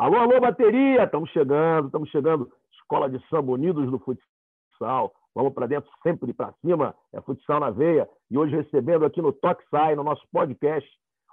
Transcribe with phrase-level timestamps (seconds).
[0.00, 1.04] Alô, alô, bateria!
[1.04, 2.50] Estamos chegando, estamos chegando.
[2.72, 5.12] Escola de Samba Unidos do Futsal.
[5.34, 6.94] Vamos para dentro, sempre para cima.
[7.12, 8.08] É futsal na veia.
[8.30, 10.88] E hoje recebendo aqui no Toque Sai, no nosso podcast,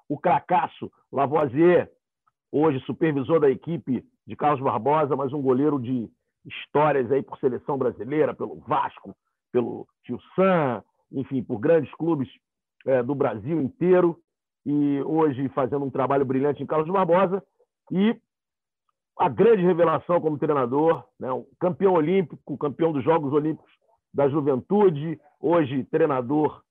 [0.09, 1.89] o cracaço Lavoisier.
[2.51, 6.09] Hoje supervisor da equipe de Carlos Barbosa, mas um goleiro de
[6.45, 9.15] histórias aí por seleção brasileira, pelo Vasco,
[9.49, 12.28] pelo Tio Sam, enfim, por grandes clubes
[12.86, 14.20] é, do Brasil inteiro.
[14.65, 17.42] E hoje fazendo um trabalho brilhante em Carlos Barbosa.
[17.89, 18.14] E
[19.20, 21.32] a grande revelação como treinador, né?
[21.32, 23.71] um campeão olímpico, campeão dos Jogos Olímpicos
[24.14, 26.62] da Juventude, hoje treinador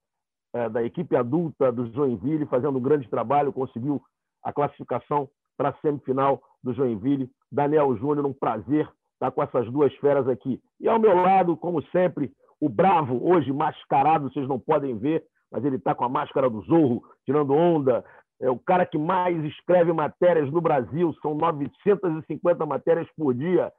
[0.55, 4.01] é, da equipe adulta do Joinville, fazendo um grande trabalho, conseguiu
[4.43, 7.31] a classificação para a semifinal do Joinville.
[7.51, 10.61] Daniel Júnior, um prazer estar com essas duas feras aqui.
[10.81, 15.65] E ao meu lado, como sempre, o Bravo, hoje mascarado, vocês não podem ver, mas
[15.65, 18.05] ele está com a máscara do Zorro, tirando onda,
[18.41, 23.73] é o cara que mais escreve matérias no Brasil, são 950 matérias por dia.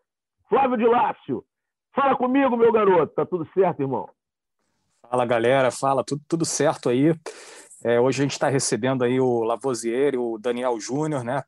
[0.50, 1.44] Flávio de Lácio,
[1.96, 3.14] fala comigo, meu garoto.
[3.14, 4.10] Tá tudo certo, irmão?
[5.02, 5.72] Fala, galera.
[5.72, 7.14] Fala, tudo, tudo certo aí.
[7.84, 11.44] É, hoje a gente está recebendo aí o Lavoisier e o Daniel Júnior, né?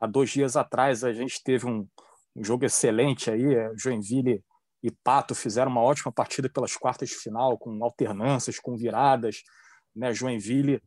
[0.00, 1.86] Há dois dias atrás a gente teve um,
[2.34, 4.42] um jogo excelente aí, é, Joinville
[4.82, 9.42] e Pato fizeram uma ótima partida pelas quartas de final, com alternâncias, com viradas,
[9.94, 10.12] né?
[10.12, 10.80] Joinville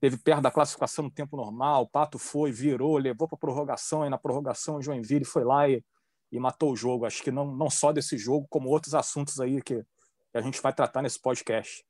[0.00, 4.08] teve perto da classificação no tempo normal, o Pato foi, virou, levou para prorrogação, e
[4.10, 5.82] na prorrogação o Joinville foi lá e,
[6.30, 7.04] e matou o jogo.
[7.04, 10.60] Acho que não, não só desse jogo, como outros assuntos aí que, que a gente
[10.62, 11.84] vai tratar nesse podcast.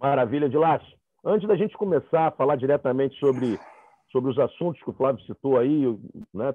[0.00, 0.98] Maravilha, Dilácio.
[1.24, 3.60] Antes da gente começar a falar diretamente sobre,
[4.10, 5.84] sobre os assuntos que o Flávio citou aí,
[6.34, 6.54] né?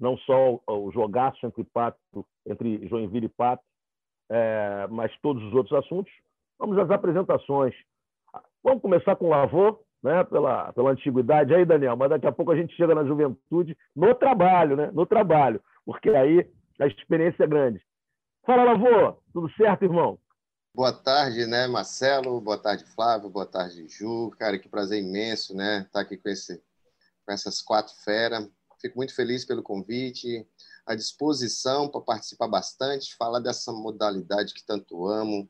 [0.00, 3.62] não só o, o jogaço entre Pato, entre Joinville e Pato,
[4.28, 6.12] é, mas todos os outros assuntos,
[6.58, 7.74] vamos às apresentações.
[8.62, 10.24] Vamos começar com o avô, né?
[10.24, 14.14] pela, pela antiguidade aí, Daniel, mas daqui a pouco a gente chega na juventude, no
[14.14, 14.90] trabalho, né?
[14.92, 16.48] No trabalho, porque aí
[16.80, 17.82] a experiência é grande.
[18.44, 20.18] Fala, avô, tudo certo, irmão?
[20.74, 22.40] Boa tarde, né, Marcelo?
[22.40, 23.28] Boa tarde, Flávio.
[23.28, 24.30] Boa tarde, Ju.
[24.38, 25.80] Cara, que prazer imenso, né?
[25.80, 26.56] Estar tá aqui com, esse,
[27.26, 28.48] com essas quatro feras.
[28.80, 30.44] Fico muito feliz pelo convite,
[30.86, 35.48] à disposição para participar bastante, falar dessa modalidade que tanto amo,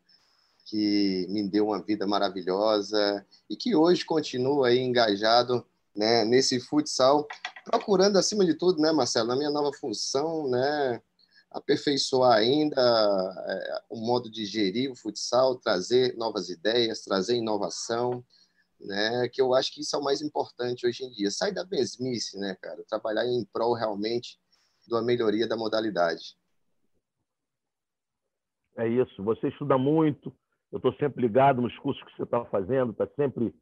[0.65, 7.27] que me deu uma vida maravilhosa e que hoje continua aí engajado né, nesse futsal,
[7.65, 11.03] procurando acima de tudo, né, Marcelo, na minha nova função, né,
[11.50, 12.81] aperfeiçoar ainda
[13.47, 18.25] é, o modo de gerir o futsal, trazer novas ideias, trazer inovação,
[18.81, 21.31] né, que eu acho que isso é o mais importante hoje em dia.
[21.31, 24.39] Sair da mesmice, né, cara, trabalhar em prol realmente
[24.87, 26.37] de uma melhoria da modalidade.
[28.77, 30.34] É isso, você estuda muito,
[30.72, 33.55] eu estou sempre ligado nos cursos que você está fazendo, está sempre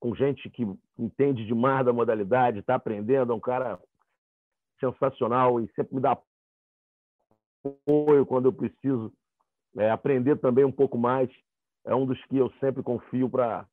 [0.00, 0.66] com gente que
[0.98, 3.78] entende demais da modalidade, está aprendendo, é um cara
[4.80, 6.18] sensacional e sempre me dá
[7.64, 9.12] apoio quando eu preciso
[9.76, 11.30] é, aprender também um pouco mais.
[11.84, 13.66] É um dos que eu sempre confio para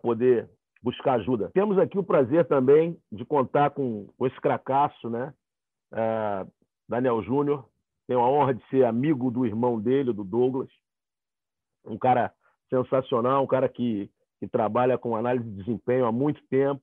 [0.00, 0.48] poder
[0.80, 1.50] buscar ajuda.
[1.52, 5.34] Temos aqui o prazer também de contar com, com esse cracaço, né?
[5.92, 6.46] É,
[6.88, 7.68] Daniel Júnior.
[8.06, 10.70] Tenho a honra de ser amigo do irmão dele, do Douglas
[11.84, 12.32] um cara
[12.68, 16.82] sensacional, um cara que, que trabalha com análise de desempenho há muito tempo,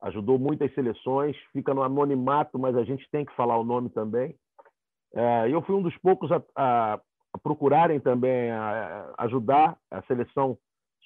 [0.00, 4.34] ajudou muitas seleções, fica no anonimato, mas a gente tem que falar o nome também.
[5.14, 7.00] É, eu fui um dos poucos a, a,
[7.32, 10.56] a procurarem também a, ajudar a seleção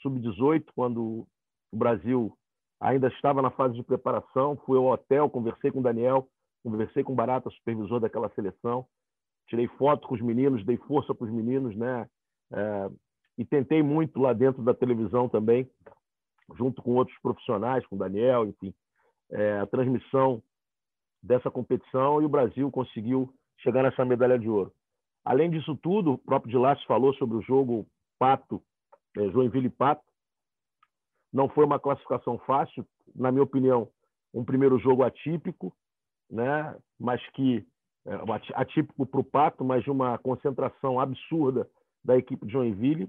[0.03, 1.27] sub-18 quando
[1.73, 2.37] o Brasil
[2.81, 4.57] ainda estava na fase de preparação.
[4.67, 6.29] Fui ao hotel, conversei com o Daniel,
[6.63, 8.87] conversei com o Barata, supervisor daquela seleção,
[9.49, 12.09] tirei foto com os meninos, dei força para os meninos, né?
[12.53, 12.91] É,
[13.39, 15.69] e tentei muito lá dentro da televisão também,
[16.55, 18.75] junto com outros profissionais, com Daniel, enfim,
[19.31, 20.43] é, a transmissão
[21.23, 24.73] dessa competição e o Brasil conseguiu chegar nessa medalha de ouro.
[25.25, 27.87] Além disso tudo, o próprio Dilas falou sobre o jogo
[28.19, 28.63] Pato,
[29.17, 30.03] é, Joinville Pato.
[31.33, 33.89] Não foi uma classificação fácil, na minha opinião,
[34.35, 35.75] um primeiro jogo atípico,
[36.29, 36.77] né?
[36.99, 37.65] mas que
[38.05, 38.13] é,
[38.55, 41.69] atípico para o Pato, mas de uma concentração absurda
[42.05, 43.09] da equipe de Joinville,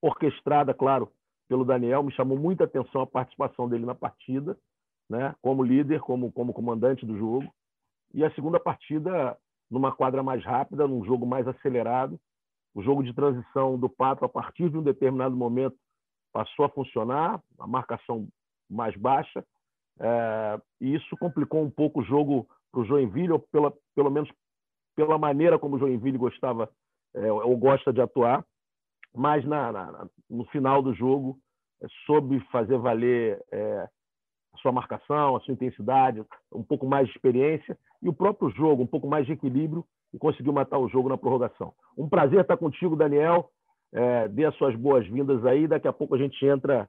[0.00, 1.10] orquestrada, claro,
[1.48, 2.02] pelo Daniel.
[2.02, 4.56] Me chamou muita atenção a participação dele na partida,
[5.08, 5.34] né?
[5.40, 7.52] como líder, como, como comandante do jogo.
[8.12, 9.36] E a segunda partida,
[9.70, 12.18] numa quadra mais rápida, num jogo mais acelerado.
[12.74, 15.76] O jogo de transição do Pato, a partir de um determinado momento,
[16.32, 18.28] passou a funcionar, a marcação
[18.68, 19.44] mais baixa.
[20.00, 24.28] É, e isso complicou um pouco o jogo para o Joinville, ou pela, pelo menos
[24.96, 26.68] pela maneira como o Joinville gostava
[27.14, 28.44] é, ou gosta de atuar,
[29.14, 31.38] mas na, na, no final do jogo
[31.82, 33.88] é, soube fazer valer é,
[34.52, 38.82] a sua marcação, a sua intensidade, um pouco mais de experiência e o próprio jogo,
[38.82, 41.74] um pouco mais de equilíbrio e conseguiu matar o jogo na prorrogação.
[41.98, 43.50] Um prazer estar contigo, Daniel.
[43.92, 45.66] É, dê as suas boas-vindas aí.
[45.66, 46.88] Daqui a pouco a gente entra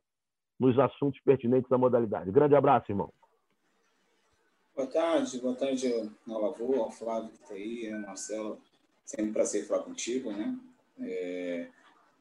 [0.60, 2.32] nos assuntos pertinentes da modalidade.
[2.32, 3.12] Grande abraço, irmão.
[4.76, 5.88] Boa tarde, boa tarde
[6.28, 8.60] ao Lavô, ao Flávio que está aí, ao Marcelo.
[9.06, 10.58] Sempre um prazer falar contigo, né?
[11.00, 11.68] É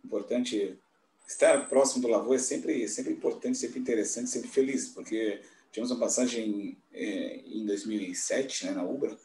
[0.05, 0.79] importante
[1.27, 5.41] estar próximo do Lavô é sempre, sempre importante, sempre interessante, sempre feliz, porque
[5.73, 9.17] tivemos uma passagem é, em 2007, né, na Ubra,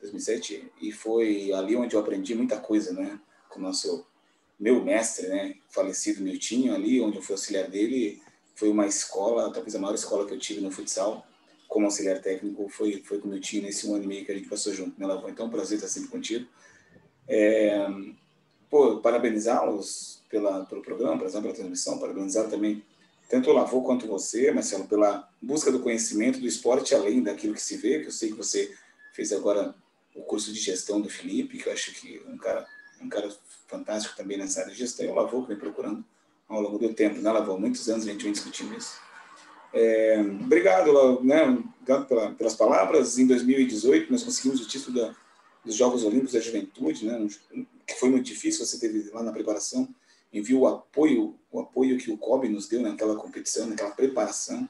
[0.00, 4.06] 2007, e foi ali onde eu aprendi muita coisa, né, com o nosso
[4.58, 8.22] meu mestre, né, falecido Miltinho, ali onde eu fui auxiliar dele,
[8.54, 11.26] foi uma escola, talvez a maior escola que eu tive no futsal,
[11.66, 14.34] como auxiliar técnico, foi, foi com o Miltinho nesse um ano e meio que a
[14.34, 15.28] gente passou junto, né, Lavô?
[15.28, 16.46] Então, é um prazer estar sempre contigo.
[17.28, 17.86] É,
[18.70, 22.82] pô, parabenizá-los pela, pelo programa, por exemplo, pela transmissão, parabenizar também
[23.28, 27.62] tanto o Lavô quanto você, Marcelo, pela busca do conhecimento do esporte além daquilo que
[27.62, 28.74] se vê, que eu sei que você
[29.14, 29.74] fez agora
[30.14, 32.66] o curso de gestão do Felipe, que eu acho que é um cara,
[33.00, 33.34] um cara
[33.66, 36.04] fantástico também nessa área de gestão, e o Lavô que vem procurando
[36.46, 37.56] ao longo do tempo, né, Lavô?
[37.56, 39.00] Muitos anos a gente vem discutindo isso.
[39.72, 43.18] É, obrigado, né, obrigado pela, pelas palavras.
[43.18, 45.16] Em 2018, nós conseguimos o título da,
[45.64, 47.26] dos Jogos Olímpicos da Juventude, né,
[47.86, 49.88] que foi muito difícil, você teve lá na preparação,
[50.32, 54.68] e viu o apoio, o apoio que o COB nos deu naquela competição, naquela preparação,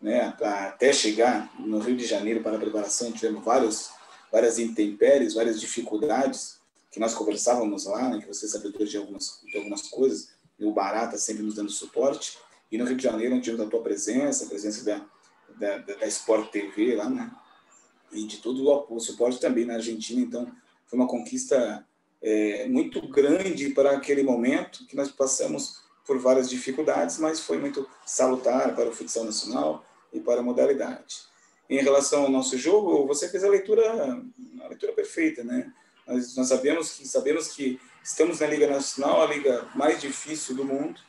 [0.00, 3.90] né, até chegar no Rio de Janeiro para a preparação, tivemos vários,
[4.32, 6.56] várias intempéries, várias dificuldades
[6.90, 10.72] que nós conversávamos lá, né, que você sabedor de algumas, de algumas coisas, e o
[10.72, 12.38] Barata sempre nos dando suporte,
[12.72, 15.04] e no Rio de Janeiro tivemos a tua presença, a presença da,
[15.58, 17.30] da, da Sport TV lá, né,
[18.12, 20.50] e de todo o suporte também na Argentina, então
[20.86, 21.86] foi uma conquista
[22.22, 27.88] é, muito grande para aquele momento, que nós passamos por várias dificuldades, mas foi muito
[28.04, 31.26] salutar para o futsal nacional e para a modalidade.
[31.68, 34.22] Em relação ao nosso jogo, você fez a leitura,
[34.62, 35.72] a leitura perfeita, né?
[36.06, 40.64] Nós, nós sabemos que sabemos que estamos na Liga Nacional, a liga mais difícil do
[40.64, 41.00] mundo.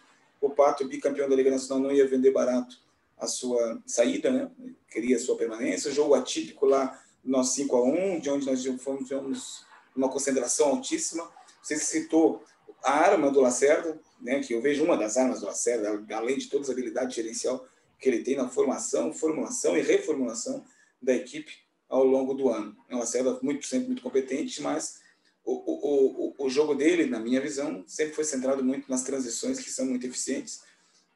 [0.41, 2.79] O Pato, bicampeão da Liga Nacional, não ia vender barato
[3.17, 4.51] a sua saída, né?
[4.89, 5.91] Queria a sua permanência.
[5.91, 9.65] Jogo atípico lá, nós 5 a 1, de onde nós fomos, fomos
[9.95, 11.29] uma concentração altíssima.
[11.61, 12.43] Você citou
[12.83, 16.47] a arma do Lacerda, né, que eu vejo uma das armas do Lacerda, além de
[16.47, 17.67] todas as habilidades gerencial
[17.99, 20.63] que ele tem na formação, formulação e reformulação
[21.01, 21.51] da equipe
[21.89, 22.75] ao longo do ano.
[22.91, 24.99] O Lacerda muito sempre muito competente, mas
[25.43, 29.59] o, o, o, o jogo dele, na minha visão, sempre foi centrado muito nas transições
[29.59, 30.61] que são muito eficientes.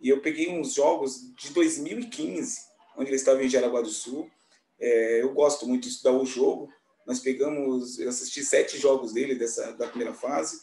[0.01, 2.59] E eu peguei uns jogos de 2015,
[2.97, 4.29] onde ele estava em Jaraguá do Sul.
[4.79, 6.73] É, eu gosto muito de estudar o jogo,
[7.05, 10.61] nós pegamos, eu assisti sete jogos dele dessa da primeira fase.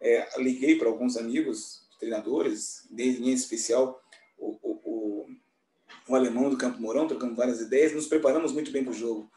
[0.00, 4.00] É, liguei para alguns amigos, treinadores, em especial
[4.36, 5.26] o, o, o,
[6.08, 9.30] o, alemão do Campo Mourão, trocamos várias ideias, nos preparamos muito bem para o jogo.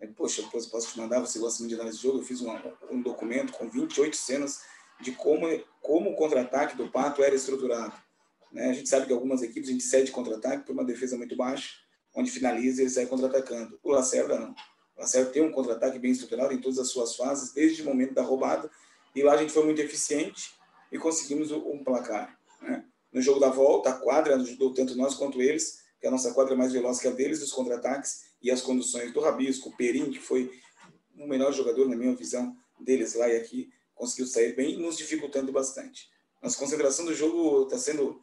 [0.00, 2.18] É, Poxa, posso te mandar, você gosta muito de análise de jogo?
[2.18, 2.50] Eu fiz um,
[2.90, 4.62] um documento com 28 cenas
[5.00, 5.46] de como,
[5.82, 7.92] como o contra-ataque do Pato era estruturado.
[8.52, 8.70] Né?
[8.70, 11.74] A gente sabe que algumas equipes a gente cede contra-ataque por uma defesa muito baixa,
[12.14, 13.78] onde finaliza e ele sai contra-atacando.
[13.82, 14.54] O Lacerda não.
[14.96, 18.14] O Lacerda tem um contra-ataque bem estruturado em todas as suas fases, desde o momento
[18.14, 18.70] da roubada,
[19.14, 20.50] e lá a gente foi muito eficiente
[20.90, 22.38] e conseguimos um placar.
[22.62, 22.84] Né?
[23.12, 26.54] No jogo da volta, a quadra ajudou tanto nós quanto eles, que a nossa quadra
[26.54, 30.10] é mais veloz que a deles, os contra-ataques e as conduções do Rabisco, o Perim,
[30.10, 30.50] que foi
[31.18, 35.50] o melhor jogador, na minha visão, deles lá e aqui, conseguiu sair bem, nos dificultando
[35.50, 36.08] bastante.
[36.42, 38.22] Nossa concentração do jogo está sendo,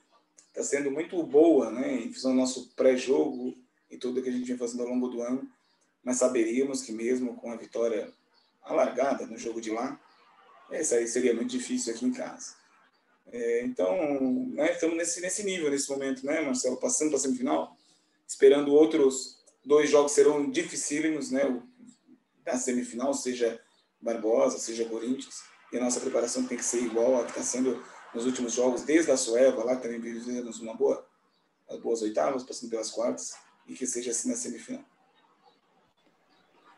[0.53, 1.95] tá sendo muito boa, né?
[1.95, 3.55] em função do nosso pré-jogo
[3.89, 5.49] e tudo que a gente vem fazendo ao longo do ano
[6.03, 8.11] mas saberíamos que mesmo com a vitória
[8.61, 9.99] alargada no jogo de lá,
[10.69, 12.55] essa aí seria muito difícil aqui em casa.
[13.31, 13.95] É, então,
[14.49, 16.77] né, estamos nesse, nesse nível, nesse momento, né, Marcelo?
[16.77, 17.77] Passando para a semifinal,
[18.27, 21.45] esperando outros dois jogos serão dificílimos, né?
[21.45, 21.63] O,
[22.43, 23.59] da semifinal, seja
[24.01, 25.41] Barbosa, seja Corinthians,
[25.71, 27.81] e a nossa preparação tem que ser igual a que está sendo
[28.13, 31.03] nos últimos jogos, desde a Sueva, lá também vivemos uma boa,
[31.69, 33.33] as boas oitavas, passando pelas quartas,
[33.67, 34.83] e que seja assim na semifinal.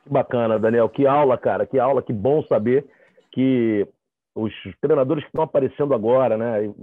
[0.04, 0.88] Que bacana, Daniel.
[0.88, 1.66] Que aula, cara.
[1.66, 2.02] Que aula.
[2.02, 2.88] Que bom saber
[3.32, 3.88] que
[4.36, 6.74] os treinadores que estão aparecendo agora, né?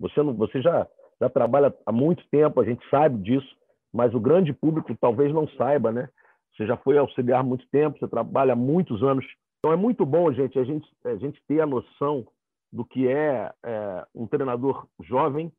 [0.00, 0.86] Você, não, você já,
[1.20, 3.56] já trabalha há muito tempo, a gente sabe disso,
[3.92, 6.08] mas o grande público talvez não saiba, né?
[6.56, 9.24] Você já foi auxiliar há muito tempo, você trabalha há muitos anos.
[9.58, 12.26] Então é muito bom, gente, a gente, a gente ter a noção
[12.74, 15.52] do que é, é um treinador jovem,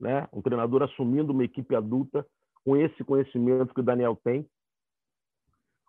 [0.00, 0.26] né?
[0.32, 2.26] um treinador assumindo uma equipe adulta
[2.64, 4.48] com esse conhecimento que o Daniel tem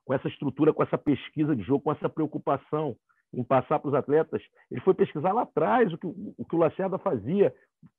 [0.03, 2.95] com essa estrutura, com essa pesquisa de jogo, com essa preocupação
[3.33, 4.41] em passar para os atletas.
[4.69, 7.53] Ele foi pesquisar lá atrás o que o, que o Lacerda fazia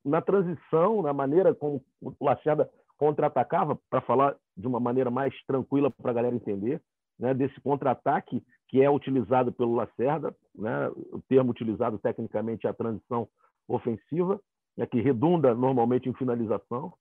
[0.04, 5.90] na transição, na maneira como o Lacerda contra-atacava, para falar de uma maneira mais tranquila
[5.90, 6.82] para a galera entender,
[7.18, 12.74] né, desse contra-ataque que é utilizado pelo Lacerda, né, o termo utilizado tecnicamente é a
[12.74, 13.26] transição
[13.66, 14.40] ofensiva,
[14.76, 16.92] né, que redunda normalmente em finalização.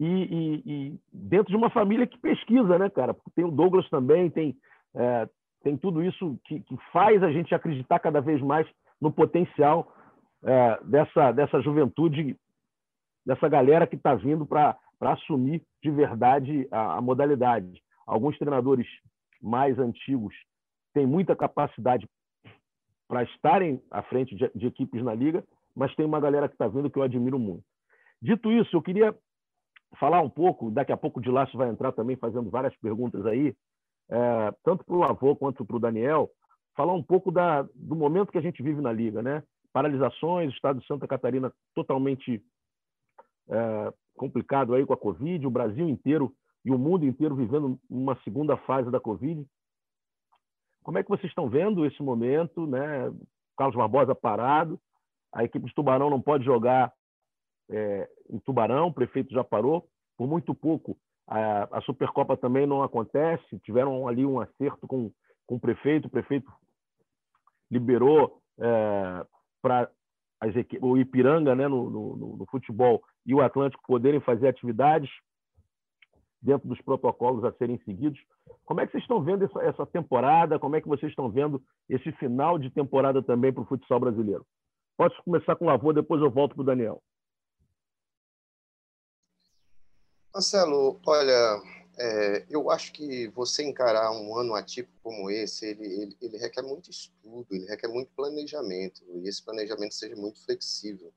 [0.00, 3.16] E, e, e, dentro de uma família que pesquisa, né, cara?
[3.34, 4.56] Tem o Douglas também, tem,
[4.94, 5.28] é,
[5.62, 8.66] tem tudo isso que, que, faz a gente acreditar cada vez mais
[9.00, 9.92] no potencial
[10.44, 12.36] é, dessa, dessa juventude,
[13.26, 17.82] dessa galera que está vindo para assumir de verdade a, a modalidade.
[18.06, 18.86] Alguns treinadores
[19.40, 20.34] mais antigos
[20.92, 22.08] têm muita capacidade
[23.08, 25.42] para estarem à frente de, de, equipes na liga,
[25.74, 27.64] mas tem uma galera que está vindo que eu admiro muito.
[28.20, 29.16] Dito isso, eu queria
[29.98, 33.54] falar um pouco, daqui a pouco o Dilácio vai entrar também fazendo várias perguntas aí,
[34.10, 36.30] é, tanto para o Lavô quanto para o Daniel,
[36.76, 39.42] falar um pouco da, do momento que a gente vive na liga, né?
[39.72, 42.42] Paralisações, o estado de Santa Catarina totalmente
[43.48, 46.32] é, complicado aí com a Covid, o Brasil inteiro
[46.68, 49.42] e o mundo inteiro vivendo uma segunda fase da Covid.
[50.82, 53.10] Como é que vocês estão vendo esse momento, né?
[53.56, 54.78] Carlos Barbosa parado,
[55.32, 56.92] a equipe de Tubarão não pode jogar
[57.70, 60.96] é, em Tubarão, o prefeito já parou, por muito pouco
[61.26, 65.10] a, a, Supercopa também não acontece, tiveram ali um acerto com,
[65.46, 66.50] com o prefeito, o prefeito
[67.70, 69.26] liberou é,
[69.62, 69.90] para
[70.80, 75.10] o Ipiranga né, no, no, no, futebol e o Atlântico poderem fazer atividades
[76.40, 78.18] dentro dos protocolos a serem seguidos.
[78.64, 80.58] Como é que vocês estão vendo essa, essa temporada?
[80.58, 84.46] Como é que vocês estão vendo esse final de temporada também para o futsal brasileiro?
[84.96, 87.02] Posso começar com o Lavô, depois eu volto para o Daniel.
[90.34, 91.62] Marcelo, olha,
[91.98, 96.62] é, eu acho que você encarar um ano atípico como esse, ele, ele, ele, requer
[96.62, 101.12] muito estudo, ele requer muito planejamento, e esse planejamento seja muito flexível.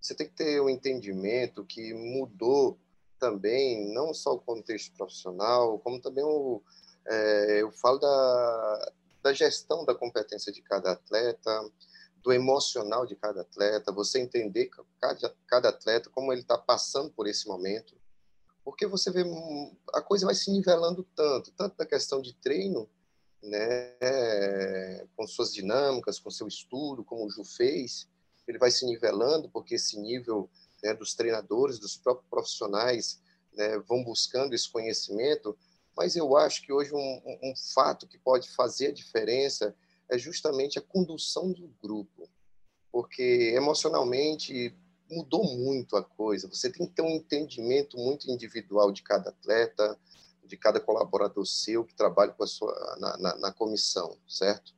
[0.00, 2.78] Você tem que ter o um entendimento que mudou
[3.18, 6.62] também, não só o contexto profissional, como também o,
[7.06, 11.70] é, eu falo da, da gestão da competência de cada atleta,
[12.22, 14.70] do emocional de cada atleta, você entender
[15.00, 17.96] cada, cada atleta, como ele está passando por esse momento,
[18.64, 19.24] porque você vê
[19.94, 22.88] a coisa vai se nivelando tanto, tanto na questão de treino,
[23.42, 23.94] né,
[25.16, 28.08] com suas dinâmicas, com seu estudo, como o Ju fez,
[28.46, 30.50] ele vai se nivelando porque esse nível
[30.82, 33.20] né, dos treinadores, dos próprios profissionais,
[33.52, 35.56] né, vão buscando esse conhecimento.
[35.96, 39.74] Mas eu acho que hoje um, um fato que pode fazer a diferença
[40.08, 42.28] é justamente a condução do grupo,
[42.90, 44.74] porque emocionalmente
[45.10, 46.48] mudou muito a coisa.
[46.48, 49.98] Você tem que ter um entendimento muito individual de cada atleta,
[50.44, 54.74] de cada colaborador seu que trabalha com a sua, na, na, na comissão, certo?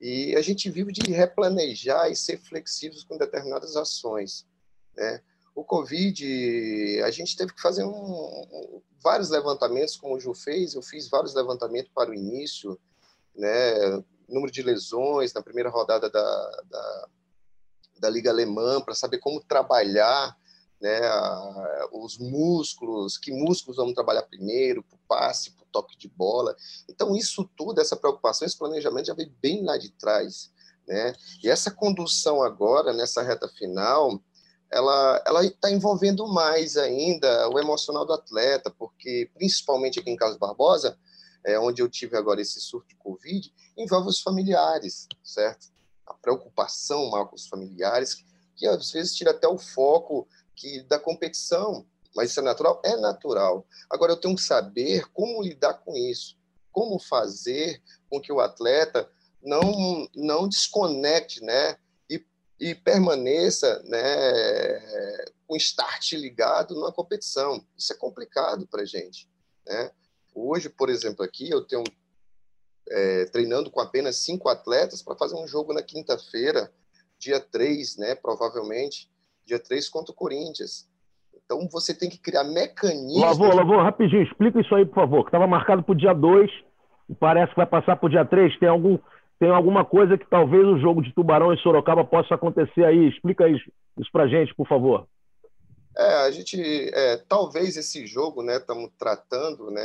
[0.00, 4.46] E a gente vive de replanejar e ser flexíveis com determinadas ações.
[4.96, 5.22] Né?
[5.54, 10.74] O Covid, a gente teve que fazer um, um, vários levantamentos, como o Ju fez,
[10.74, 12.78] eu fiz vários levantamentos para o início,
[13.34, 14.02] né?
[14.28, 17.08] número de lesões na primeira rodada da, da
[17.98, 20.36] da Liga Alemã para saber como trabalhar
[20.80, 21.00] né,
[21.92, 26.54] os músculos, que músculos vamos trabalhar primeiro, para o passe, para o toque de bola.
[26.88, 30.52] Então, isso tudo, essa preocupação, esse planejamento já veio bem lá de trás.
[30.86, 31.14] Né?
[31.42, 34.20] E essa condução agora, nessa reta final,
[34.70, 40.98] ela está envolvendo mais ainda o emocional do atleta, porque, principalmente aqui em Carlos Barbosa,
[41.44, 45.68] é, onde eu tive agora esse surto de Covid, envolve os familiares, certo?
[46.06, 50.98] a preocupação mal com os familiares, que às vezes tira até o foco que da
[50.98, 51.84] competição.
[52.14, 52.80] Mas isso é natural?
[52.84, 53.66] É natural.
[53.90, 56.36] Agora eu tenho que saber como lidar com isso,
[56.72, 59.10] como fazer com que o atleta
[59.42, 61.76] não não desconecte, né?
[62.58, 64.00] E, permaneça, né?
[65.46, 67.62] Com start ligado na competição.
[67.76, 69.28] Isso é complicado para gente,
[69.66, 69.90] né?
[70.34, 71.82] Hoje, por exemplo, aqui eu tenho
[72.90, 76.70] é, treinando com apenas cinco atletas para fazer um jogo na quinta-feira,
[77.18, 79.08] dia 3, né, provavelmente,
[79.44, 80.88] dia 3 contra o Corinthians.
[81.34, 83.20] Então você tem que criar mecanismos.
[83.20, 86.50] Lavô, Lavô, rapidinho, explica isso aí, por favor, que estava marcado para o dia 2
[87.08, 88.58] e parece que vai passar para o dia 3.
[88.58, 88.98] Tem, algum,
[89.38, 93.08] tem alguma coisa que talvez o jogo de Tubarão e Sorocaba possa acontecer aí?
[93.08, 95.06] Explica isso, isso para gente, por favor.
[95.96, 96.60] É, a gente
[96.92, 99.82] é, talvez esse jogo, né, estamos tratando, né,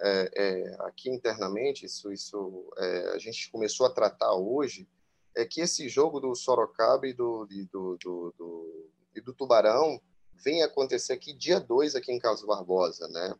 [0.00, 4.88] é, é, aqui internamente, isso, isso é, a gente começou a tratar hoje,
[5.36, 10.00] é que esse jogo do Sorocaba e do, e do, do, do, e do Tubarão
[10.42, 13.34] vem acontecer aqui dia 2 aqui em Carlos Barbosa, né?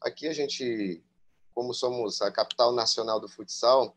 [0.00, 1.02] Aqui a gente,
[1.54, 3.94] como somos a capital nacional do futsal,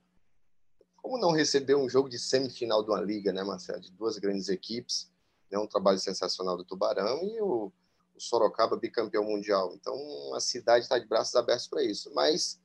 [1.05, 4.50] como não receber um jogo de semifinal de uma liga, né, Marcelo, de duas grandes
[4.50, 5.07] equipes,
[5.51, 7.71] né, um trabalho sensacional do Tubarão e o,
[8.15, 9.71] o Sorocaba bicampeão mundial.
[9.75, 9.95] Então,
[10.33, 12.12] a cidade está de braços abertos para isso.
[12.15, 12.59] Mas,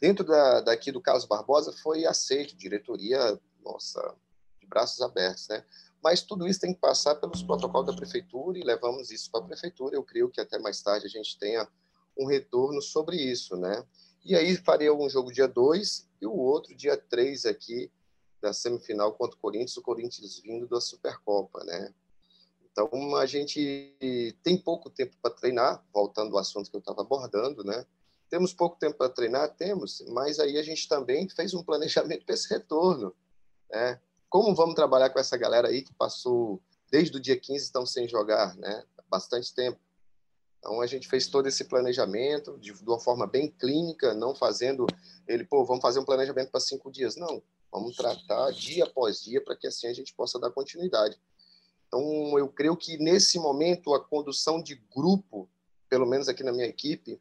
[0.00, 4.14] dentro da, daqui do Carlos Barbosa, foi aceito, diretoria, nossa,
[4.58, 5.62] de braços abertos, né?
[6.02, 9.48] Mas tudo isso tem que passar pelos protocolos da prefeitura e levamos isso para a
[9.48, 9.96] prefeitura.
[9.96, 11.68] Eu creio que até mais tarde a gente tenha
[12.18, 13.84] um retorno sobre isso, né?
[14.24, 17.90] E aí faria um jogo dia 2 e o outro dia 3 aqui
[18.40, 21.92] da semifinal contra o Corinthians, o Corinthians vindo da Supercopa, né?
[22.64, 23.94] Então, a gente
[24.42, 27.84] tem pouco tempo para treinar, voltando ao assunto que eu estava abordando, né?
[28.30, 29.54] Temos pouco tempo para treinar?
[29.56, 33.14] Temos, mas aí a gente também fez um planejamento para esse retorno,
[33.70, 34.00] né?
[34.30, 38.08] Como vamos trabalhar com essa galera aí que passou, desde o dia 15 estão sem
[38.08, 38.84] jogar, né?
[39.08, 39.78] Bastante tempo.
[40.62, 44.86] Então, a gente fez todo esse planejamento de, de uma forma bem clínica, não fazendo
[45.26, 47.16] ele, pô, vamos fazer um planejamento para cinco dias.
[47.16, 51.20] Não, vamos tratar dia após dia para que assim a gente possa dar continuidade.
[51.88, 55.50] Então, eu creio que nesse momento a condução de grupo,
[55.88, 57.20] pelo menos aqui na minha equipe,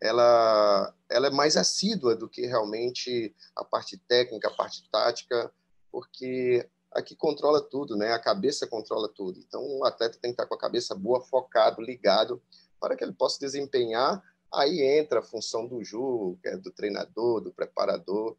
[0.00, 5.52] ela, ela é mais assídua do que realmente a parte técnica, a parte tática,
[5.90, 8.12] porque aqui controla tudo, né?
[8.12, 9.40] A cabeça controla tudo.
[9.40, 12.40] Então, o atleta tem que estar com a cabeça boa, focado, ligado,
[12.80, 14.22] para que ele possa desempenhar.
[14.52, 18.36] Aí entra a função do Ju, é do treinador, do preparador,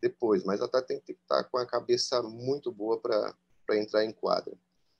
[0.00, 0.44] depois.
[0.44, 4.54] Mas atleta tem que estar com a cabeça muito boa para entrar em quadra.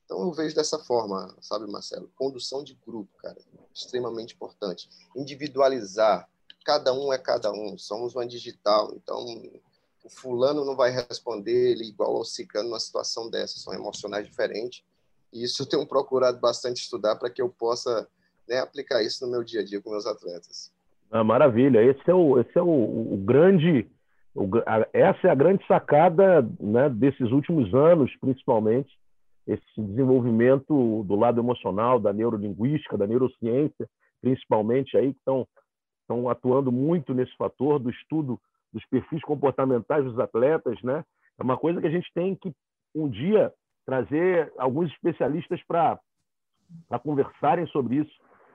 [0.05, 2.11] Então eu vejo dessa forma, sabe, Marcelo?
[2.17, 3.37] Condução de grupo, cara,
[3.75, 4.89] extremamente importante.
[5.15, 6.27] Individualizar,
[6.65, 9.23] cada um é cada um, somos uma digital, então
[10.03, 14.83] o fulano não vai responder ele igual ao ciclano numa situação dessa, são emocionais diferentes.
[15.31, 18.09] E isso eu tenho procurado bastante estudar para que eu possa
[18.49, 20.73] né, aplicar isso no meu dia a dia com meus atletas.
[21.11, 23.89] Ah, maravilha, esse é o, esse é o, o grande,
[24.35, 28.91] o, a, essa é a grande sacada né, desses últimos anos, principalmente,
[29.47, 33.89] esse desenvolvimento do lado emocional, da neurolinguística, da neurociência,
[34.21, 35.47] principalmente aí que estão,
[36.03, 38.39] estão atuando muito nesse fator do estudo
[38.71, 41.03] dos perfis comportamentais dos atletas, né?
[41.39, 42.53] É uma coisa que a gente tem que
[42.95, 43.51] um dia
[43.87, 45.99] trazer alguns especialistas para
[46.87, 48.13] para conversarem sobre isso,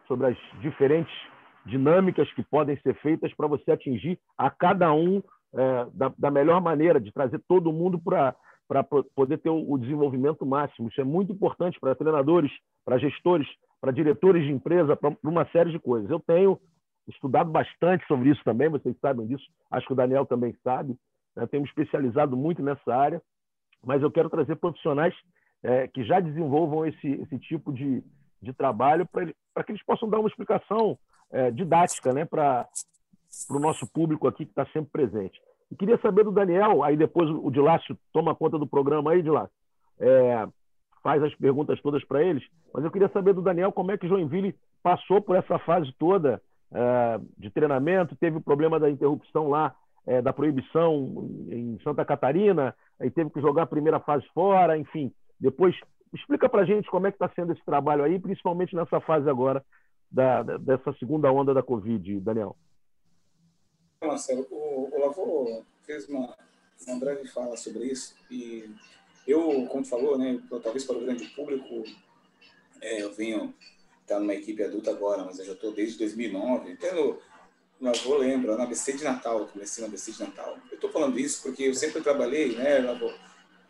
[0.07, 1.13] sobre as diferentes
[1.65, 5.21] dinâmicas que podem ser feitas para você atingir a cada um
[5.53, 8.35] é, da, da melhor maneira, de trazer todo mundo para
[9.15, 10.89] poder ter o desenvolvimento máximo.
[10.89, 12.51] Isso é muito importante para treinadores,
[12.83, 13.47] para gestores,
[13.79, 16.09] para diretores de empresa, para uma série de coisas.
[16.09, 16.59] Eu tenho
[17.07, 20.95] estudado bastante sobre isso também, vocês sabem disso, acho que o Daniel também sabe.
[21.35, 21.45] Né?
[21.47, 23.21] Tenho me especializado muito nessa área,
[23.83, 25.13] mas eu quero trazer profissionais
[25.61, 28.03] é, que já desenvolvam esse, esse tipo de,
[28.43, 30.97] de trabalho para que eles possam dar uma explicação
[31.31, 32.25] é, didática né?
[32.25, 32.67] para
[33.49, 35.41] o nosso público aqui que está sempre presente.
[35.71, 39.55] E queria saber do Daniel, aí depois o Dilácio toma conta do programa aí, Dilácio.
[39.99, 40.47] É,
[41.01, 44.07] faz as perguntas todas para eles, mas eu queria saber do Daniel como é que
[44.07, 49.75] Joinville passou por essa fase toda é, de treinamento, teve o problema da interrupção lá,
[50.05, 55.11] é, da proibição em Santa Catarina, aí teve que jogar a primeira fase fora, enfim.
[55.39, 55.75] Depois,
[56.13, 59.65] explica para gente como é que está sendo esse trabalho aí, principalmente nessa fase agora
[60.11, 62.55] da, dessa segunda onda da Covid, Daniel.
[64.03, 66.35] Marcelo, o, o Lavô fez uma,
[66.87, 68.69] uma breve fala sobre isso e
[69.27, 71.83] eu, como falou, né, talvez para o grande público,
[72.81, 73.53] é, eu venho
[74.01, 77.19] estar numa equipe adulta agora, mas eu já estou desde 2009, tendo
[77.81, 80.57] Lavô lembra, na ABC de Natal, comecei na ABC de Natal.
[80.69, 83.11] Eu estou falando isso porque eu sempre trabalhei, né, Lavô,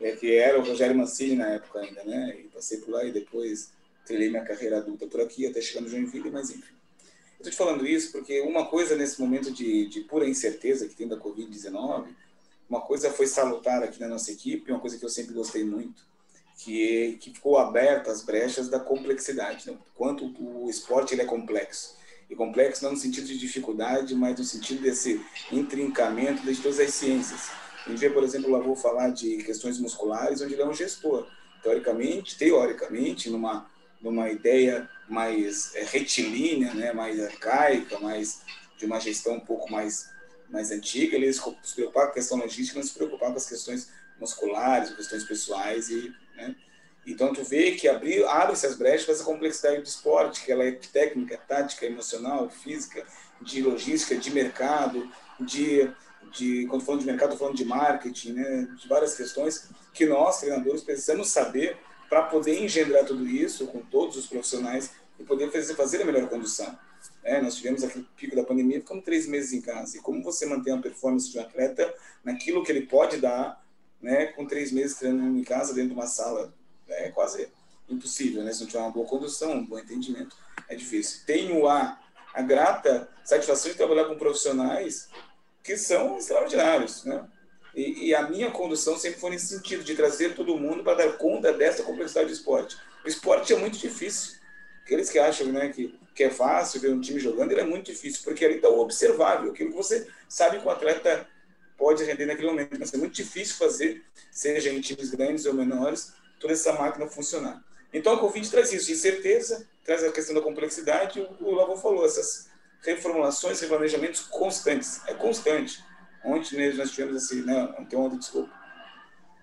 [0.04, 3.12] é, que era o Rogério Mancini na época ainda, né, e passei por lá e
[3.12, 3.72] depois
[4.06, 6.74] trilhei minha carreira adulta por aqui até chegar no Joinville, mas enfim.
[7.38, 11.08] Estou te falando isso porque uma coisa nesse momento de, de pura incerteza que tem
[11.08, 12.08] da Covid-19,
[12.70, 16.06] uma coisa foi salutar aqui na nossa equipe, uma coisa que eu sempre gostei muito,
[16.58, 19.78] que, que ficou aberta as brechas da complexidade, né?
[19.96, 21.96] quanto o esporte ele é complexo.
[22.30, 26.94] E complexo não no sentido de dificuldade, mas no sentido desse intrincamento de todas as
[26.94, 27.62] ciências.
[27.86, 30.74] A gente vê, por exemplo, o Lavô falar de questões musculares, onde ele é um
[30.74, 31.28] gestor.
[31.62, 33.72] Teoricamente, teoricamente, numa
[34.04, 38.41] numa ideia mais é, retilínea, né, mais arcaica, mais
[38.78, 40.12] de uma gestão um pouco mais
[40.50, 41.41] mais antiga, ele se
[41.74, 46.13] preocupava com a questão logística, não se preocupava com as questões musculares, questões pessoais e,
[46.36, 46.56] né?
[47.08, 50.63] Então tu vê que abre abre essas brechas para essa complexidade do esporte, que ela
[50.63, 53.04] é técnica, tática, emocional, física,
[53.41, 55.89] de logística, de mercado, de
[56.34, 60.82] de quando falando de mercado, falando de marketing, né, de várias questões que nós treinadores
[60.82, 61.78] precisamos saber
[62.10, 66.28] para poder engendrar tudo isso com todos os profissionais e poder fazer, fazer a melhor
[66.28, 66.78] condução.
[67.24, 69.98] É, nós tivemos aquele pico da pandemia, ficamos três meses em casa.
[69.98, 71.93] E como você mantém a performance de um atleta
[72.24, 73.63] naquilo que ele pode dar,
[74.02, 76.54] né, com três meses treinando em casa, dentro de uma sala,
[76.88, 77.48] é quase
[77.89, 80.36] impossível, né, se não tiver uma boa condução, um bom entendimento.
[80.67, 81.22] é difícil.
[81.26, 82.00] Tenho a,
[82.34, 85.10] a grata satisfação de trabalhar com profissionais
[85.63, 87.26] que são extraordinários, né?
[87.73, 91.13] E, e, a minha condução sempre foi nesse sentido, de trazer todo mundo para dar
[91.13, 92.78] conta dessa complexidade do esporte.
[93.04, 94.36] O esporte é muito difícil.
[94.86, 97.88] Aqueles que acham né, que, que é fácil ver um time jogando, ele é muito
[97.91, 101.26] difícil, porque ali está o observável, aquilo que você sabe que o atleta
[101.76, 102.78] pode render naquele momento.
[102.80, 107.63] Mas é muito difícil fazer, seja em times grandes ou menores, toda essa máquina funcionar.
[107.91, 112.49] Então, a Covid traz isso, incerteza, traz a questão da complexidade, o, o falou, essas
[112.84, 115.02] reformulações, replanejamentos constantes.
[115.08, 115.84] É constante.
[116.24, 118.52] Ontem nós tivemos assim, né, ontem, ontem, desculpa,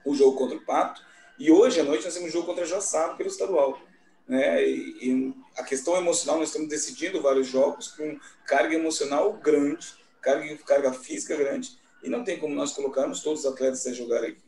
[0.05, 1.05] o jogo contra o Pato,
[1.39, 3.81] e hoje à noite nós temos um jogo contra o Joçado pelo estadual.
[4.27, 4.67] Né?
[4.67, 10.57] E, e, a questão emocional, nós estamos decidindo vários jogos com carga emocional grande, carga,
[10.59, 14.41] carga física grande, e não tem como nós colocarmos todos os atletas a jogar aqui.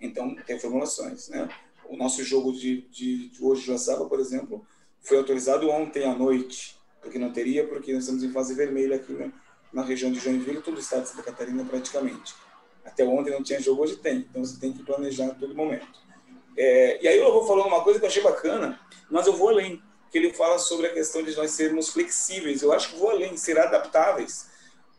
[0.00, 1.28] Então, tem formulações.
[1.28, 1.48] Né?
[1.86, 4.64] O nosso jogo de, de, de hoje, Joaçaba, por exemplo,
[5.00, 9.12] foi autorizado ontem à noite, porque não teria, porque nós estamos em fase vermelha aqui
[9.12, 9.30] na,
[9.72, 12.34] na região de Joinville, todo o estado de Santa Catarina praticamente.
[12.84, 14.26] Até ontem não tinha jogo, hoje tem.
[14.30, 15.86] Então você tem que planejar a todo momento.
[16.56, 19.50] É, e aí eu vou falando uma coisa que eu achei bacana, mas eu vou
[19.50, 22.62] além, que ele fala sobre a questão de nós sermos flexíveis.
[22.62, 24.48] Eu acho que vou além, ser adaptáveis,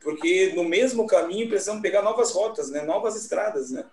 [0.01, 3.85] porque no mesmo caminho precisamos pegar novas rotas, né, novas estradas, né?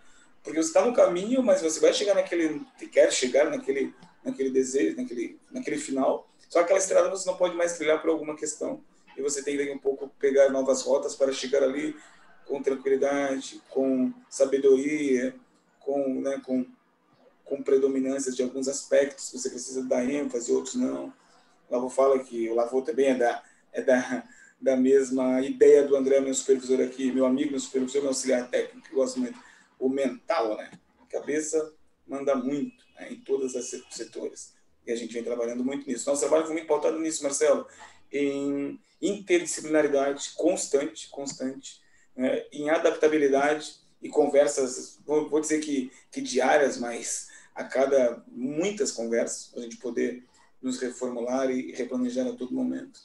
[0.43, 3.95] Porque você está no caminho, mas você vai chegar naquele, quer chegar naquele,
[4.25, 6.29] naquele desejo, naquele, naquele final.
[6.53, 8.85] Só que aquela estrada você não pode mais trilhar por alguma questão
[9.17, 11.97] e você tem que um pouco pegar novas rotas para chegar ali
[12.45, 15.35] com tranquilidade, com sabedoria,
[15.81, 16.67] com, né, com
[17.47, 21.07] com predominância de alguns aspectos, você precisa dar ênfase, outros não.
[21.69, 24.29] O Lavô fala que o Lavô também é da, é da,
[24.61, 28.87] da mesma ideia do André, meu supervisor aqui, meu amigo, meu supervisor, meu auxiliar técnico,
[28.87, 29.39] que eu gosto muito,
[29.79, 30.71] o mental, né?
[31.03, 31.75] A cabeça
[32.07, 34.55] manda muito né, em todos os setores.
[34.87, 36.09] E a gente vem trabalhando muito nisso.
[36.09, 37.67] Nosso trabalho foi muito pautado nisso, Marcelo,
[38.11, 41.81] em interdisciplinaridade constante, constante,
[42.17, 48.93] né, em adaptabilidade e conversas, vou, vou dizer que, que diárias, mas a cada muitas
[48.93, 50.25] conversas, para a gente poder
[50.61, 53.01] nos reformular e replanejar a todo momento.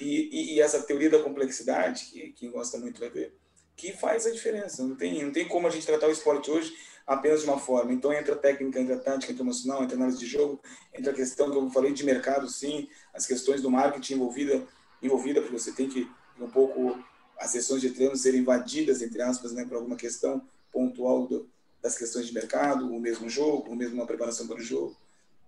[0.00, 3.34] E, e, e, essa teoria da complexidade, que quem gosta muito vai ver,
[3.76, 4.82] que faz a diferença.
[4.82, 6.74] Não tem, não tem como a gente tratar o esporte hoje
[7.06, 7.92] apenas de uma forma.
[7.92, 10.60] Então entra técnica, entra tática, entra emocional, entra análise de jogo,
[10.94, 14.66] entra a questão que eu falei de mercado, sim, as questões do marketing envolvida,
[15.02, 16.10] envolvida porque você tem que
[16.40, 16.98] um pouco
[17.38, 21.48] as sessões de treino serem invadidas, entre aspas, né, por alguma questão pontual do,
[21.80, 24.96] das questões de mercado, o mesmo jogo, o mesmo uma preparação para o jogo.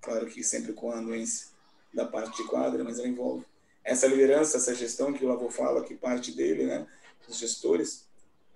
[0.00, 1.48] Claro que sempre com a anuência
[1.92, 3.46] da parte de quadra, mas ela envolve
[3.84, 6.86] essa liderança, essa gestão que o Lavô fala, que parte dele, né,
[7.28, 8.06] os gestores,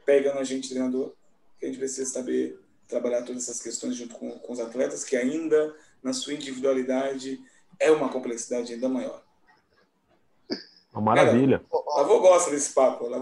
[0.05, 1.13] pega na gente treinador,
[1.61, 2.59] que a gente precisa saber
[2.89, 7.41] trabalhar todas essas questões junto com, com os atletas, que ainda na sua individualidade
[7.79, 9.23] é uma complexidade ainda maior.
[10.93, 11.61] Uma maravilha.
[11.71, 13.07] Cara, avô gosta desse papo.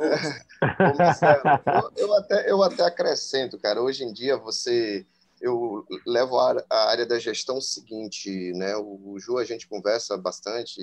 [1.66, 3.82] Eu, eu, até, eu até acrescento, cara.
[3.82, 5.04] Hoje em dia, você.
[5.38, 8.74] Eu levo a, área da gestão seguinte, né?
[8.76, 10.80] O, o Ju, a gente conversa bastante,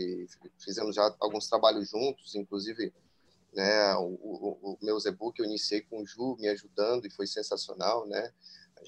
[0.64, 2.94] fizemos já alguns trabalhos juntos, inclusive
[3.54, 3.96] né?
[3.96, 8.08] O, o, o meu Zebook eu iniciei com o Ju me ajudando e foi sensacional,
[8.08, 8.32] né?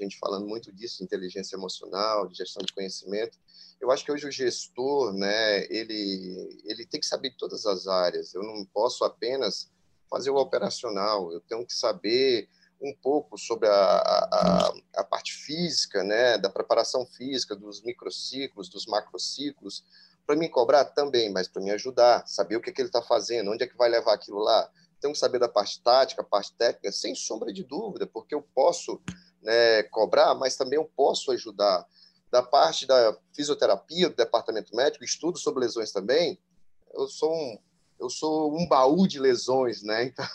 [0.02, 3.38] A gente falando muito disso, inteligência emocional, de gestão de conhecimento
[3.80, 7.88] eu acho que hoje o gestor, né, ele, ele tem que saber de todas as
[7.88, 8.34] áreas.
[8.34, 9.70] Eu não posso apenas
[10.10, 12.48] fazer o operacional, eu tenho que saber
[12.82, 18.86] um pouco sobre a, a, a parte física, né, da preparação física, dos microciclos, dos
[18.86, 19.84] macrociclos,
[20.26, 23.02] para me cobrar também, mas para me ajudar, saber o que, é que ele está
[23.02, 24.70] fazendo, onde é que vai levar aquilo lá.
[25.00, 29.02] Tenho que saber da parte tática, parte técnica, sem sombra de dúvida, porque eu posso
[29.46, 31.86] né, cobrar, mas também eu posso ajudar
[32.32, 36.38] da parte da fisioterapia, do departamento médico, estudo sobre lesões também,
[36.94, 37.58] eu sou um,
[38.00, 40.12] eu sou um baú de lesões, né?
[40.16, 40.28] Então,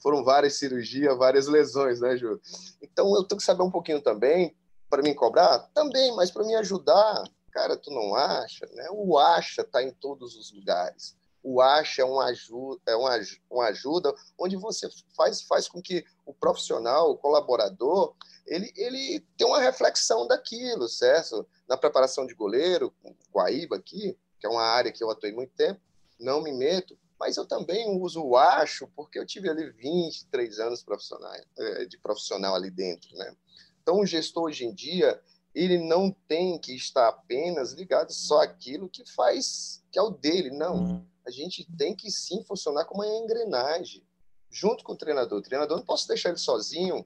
[0.00, 2.40] foram várias cirurgias, várias lesões, né, Ju?
[2.80, 4.56] Então, eu tenho que saber um pouquinho também,
[4.88, 5.58] para me cobrar?
[5.74, 8.86] Também, mas para me ajudar, cara, tu não acha, né?
[8.92, 11.16] O acha está em todos os lugares.
[11.48, 16.04] O acha é uma ajuda, é uma, uma ajuda onde você faz, faz com que
[16.24, 21.46] o profissional, o colaborador, ele, ele tem uma reflexão daquilo, certo?
[21.68, 22.92] Na preparação de goleiro,
[23.32, 25.80] Guaíba aqui, que é uma área que eu atuei muito tempo,
[26.18, 30.82] não me meto, mas eu também uso o acho, porque eu tive ali 23 anos
[30.82, 33.36] profissional, eh, de profissional ali dentro, né?
[33.80, 35.22] Então, o gestor hoje em dia,
[35.54, 40.50] ele não tem que estar apenas ligado só àquilo que faz, que é o dele,
[40.50, 41.06] não.
[41.26, 44.02] A gente tem que sim funcionar como uma engrenagem,
[44.50, 45.38] junto com o treinador.
[45.38, 47.04] O treinador não posso deixar ele sozinho,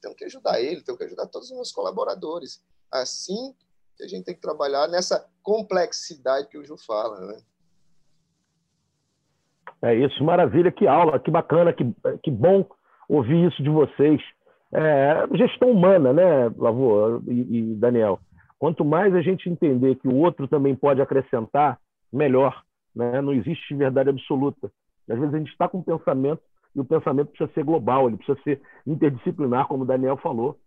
[0.00, 2.64] tenho que ajudar ele, tenho que ajudar todos os meus colaboradores.
[2.92, 3.54] Assim
[3.96, 7.38] que a gente tem que trabalhar nessa complexidade que o Ju fala, né?
[9.82, 11.84] É isso, maravilha, que aula, que bacana, que,
[12.22, 12.66] que bom
[13.08, 14.20] ouvir isso de vocês.
[14.72, 18.20] É, gestão humana, né, Lavô e, e Daniel?
[18.58, 21.78] Quanto mais a gente entender que o outro também pode acrescentar,
[22.12, 22.64] melhor.
[22.96, 23.20] Né?
[23.20, 24.72] Não existe verdade absoluta.
[25.08, 26.42] Às vezes a gente está com um pensamento
[26.74, 30.58] e o pensamento precisa ser global, ele precisa ser interdisciplinar, como o Daniel falou,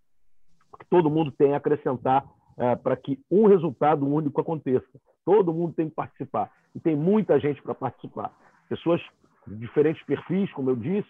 [0.89, 2.25] todo mundo tem a acrescentar
[2.57, 4.87] é, para que um resultado único aconteça.
[5.25, 6.51] Todo mundo tem que participar.
[6.73, 8.31] E tem muita gente para participar.
[8.67, 9.01] Pessoas
[9.47, 11.09] de diferentes perfis, como eu disse,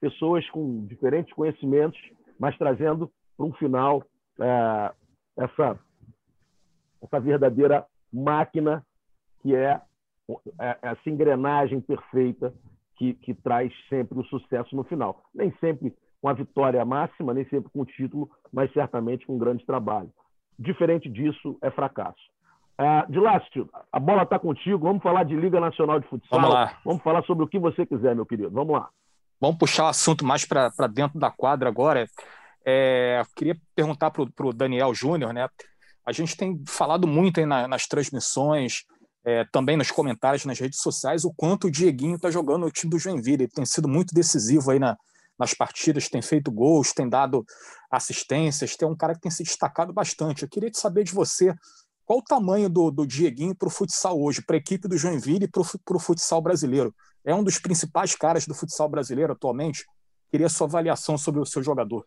[0.00, 1.98] pessoas com diferentes conhecimentos,
[2.38, 4.02] mas trazendo para um final
[4.40, 4.92] é,
[5.36, 5.78] essa,
[7.02, 8.84] essa verdadeira máquina
[9.40, 9.80] que é
[10.58, 12.52] essa engrenagem perfeita
[12.96, 15.22] que, que traz sempre o sucesso no final.
[15.34, 19.38] Nem sempre com a vitória máxima, nem sempre com o título, mas certamente com um
[19.38, 20.10] grande trabalho.
[20.58, 22.20] Diferente disso é fracasso.
[22.80, 24.78] Uh, Dilácio, a bola está contigo.
[24.78, 26.40] Vamos falar de Liga Nacional de Futsal.
[26.40, 26.78] Vamos lá.
[26.84, 28.50] Vamos falar sobre o que você quiser, meu querido.
[28.50, 28.88] Vamos lá.
[29.40, 32.06] Vamos puxar o assunto mais para dentro da quadra agora.
[32.64, 35.48] É, queria perguntar para o Daniel Júnior, né?
[36.04, 38.84] A gente tem falado muito aí na, nas transmissões,
[39.24, 42.90] é, também nos comentários nas redes sociais, o quanto o Dieguinho está jogando no time
[42.90, 43.44] do Joinville.
[43.44, 44.96] Ele tem sido muito decisivo aí na,
[45.38, 47.44] nas partidas, tem feito gols, tem dado
[47.90, 50.42] assistências, tem um cara que tem se destacado bastante.
[50.42, 51.54] Eu queria te saber de você
[52.04, 55.44] qual o tamanho do, do Dieguinho para o futsal hoje, para a equipe do Joinville
[55.44, 56.94] e para o futsal brasileiro.
[57.24, 59.84] É um dos principais caras do futsal brasileiro atualmente.
[60.30, 62.06] Queria sua avaliação sobre o seu jogador.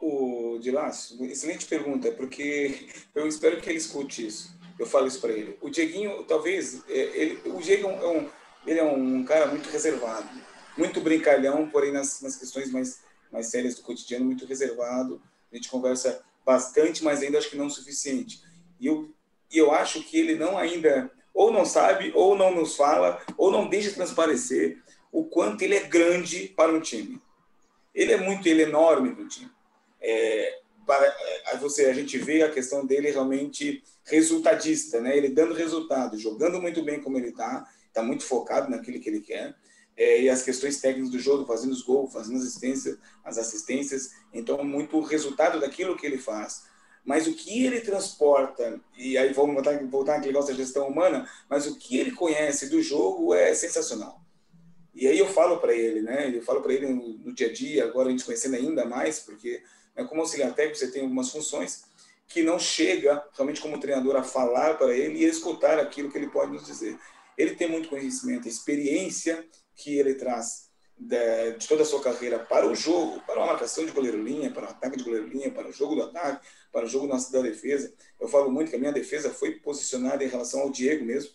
[0.00, 4.54] O Dilácio, excelente pergunta, porque eu espero que ele escute isso.
[4.78, 5.56] Eu falo isso para ele.
[5.60, 8.28] O Dieguinho, talvez, é, ele, o Diego é um,
[8.66, 10.28] ele é um cara muito reservado,
[10.76, 15.22] muito brincalhão, porém nas, nas questões mais, mais sérias do cotidiano, muito reservado.
[15.52, 18.42] A gente conversa bastante, mas ainda acho que não o suficiente.
[18.80, 19.14] E eu,
[19.52, 23.68] eu acho que ele não ainda, ou não sabe, ou não nos fala, ou não
[23.68, 24.82] deixa transparecer
[25.12, 27.22] o quanto ele é grande para um time.
[27.94, 29.50] Ele é muito, ele é enorme para o time.
[30.00, 35.16] É, para, é, você, a gente vê a questão dele realmente resultadista, né?
[35.16, 39.20] Ele dando resultado, jogando muito bem como ele está, está muito focado naquilo que ele
[39.20, 39.54] quer.
[39.96, 44.10] É, e as questões técnicas do jogo, fazendo os gols, fazendo as assistências, as assistências,
[44.32, 46.64] então muito resultado daquilo que ele faz.
[47.04, 51.28] Mas o que ele transporta, e aí vamos voltar, voltar naquele negócio da gestão humana,
[51.48, 54.24] mas o que ele conhece do jogo é sensacional.
[54.94, 56.34] E aí eu falo para ele, né?
[56.34, 59.18] Eu falo para ele no, no, dia a dia, agora a gente conhecendo ainda mais,
[59.18, 59.62] porque
[59.96, 61.84] né, como auxiliar técnico você tem algumas funções
[62.26, 66.28] que não chega realmente como treinador a falar para ele e escutar aquilo que ele
[66.28, 66.98] pode nos dizer.
[67.36, 72.66] Ele tem muito conhecimento, experiência que ele traz de, de, toda a sua carreira para
[72.66, 75.96] o jogo, para a marcação de goleiro-linha, para o ataque de goleiro-linha, para o jogo
[75.96, 77.92] do ataque, para o jogo da defesa.
[78.18, 81.30] Eu falo muito que a minha defesa foi posicionada em relação ao Diego mesmo,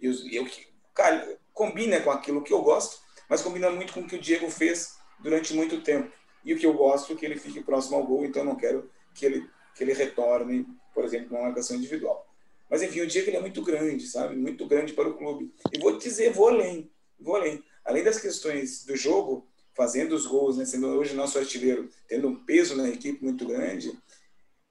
[0.00, 0.46] e eu,
[0.92, 4.50] cara, combina com aquilo que eu gosto, mas combina muito com o que o Diego
[4.50, 6.12] fez durante muito tempo.
[6.44, 8.56] E o que eu gosto é que ele fique próximo ao gol, então eu não
[8.56, 12.28] quero que ele, que ele retorne, por exemplo, uma marcação individual.
[12.68, 14.36] Mas enfim, o Diego ele é muito grande, sabe?
[14.36, 15.52] Muito grande para o clube.
[15.72, 20.56] E vou dizer, vou além, vou além além das questões do jogo, fazendo os gols,
[20.56, 23.92] né, sendo hoje nosso artilheiro, tendo um peso na equipe muito grande,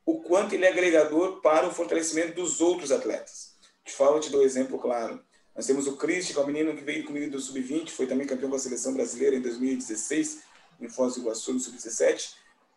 [0.05, 3.53] o quanto ele é agregador para o fortalecimento dos outros atletas.
[3.85, 5.21] Te falo, te dou um exemplo claro.
[5.55, 8.25] Nós temos o Cristian, que é um menino que veio comigo do Sub-20, foi também
[8.25, 10.41] campeão com a seleção brasileira em 2016,
[10.79, 12.35] em Foz do Iguaçu, no Sub-17,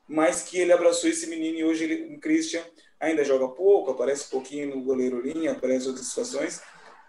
[0.08, 2.62] mas que ele abraçou esse menino e hoje ele, o Christian
[3.00, 6.62] ainda joga pouco, aparece um pouquinho no goleiro linha, aparece outras situações,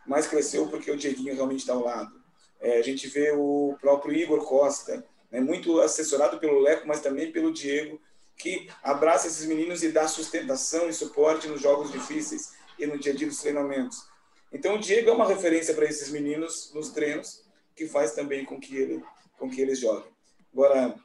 [0.05, 2.11] mas cresceu porque o Dieguinho realmente está ao lado.
[2.59, 7.31] É, a gente vê o próprio Igor Costa, né, muito assessorado pelo Leco, mas também
[7.31, 8.01] pelo Diego,
[8.35, 13.11] que abraça esses meninos e dá sustentação e suporte nos jogos difíceis e no dia
[13.11, 14.07] a dia dos treinamentos.
[14.51, 17.43] Então o Diego é uma referência para esses meninos nos treinos,
[17.75, 19.03] que faz também com que, ele,
[19.37, 20.11] com que eles joguem.
[20.57, 20.95] Agora,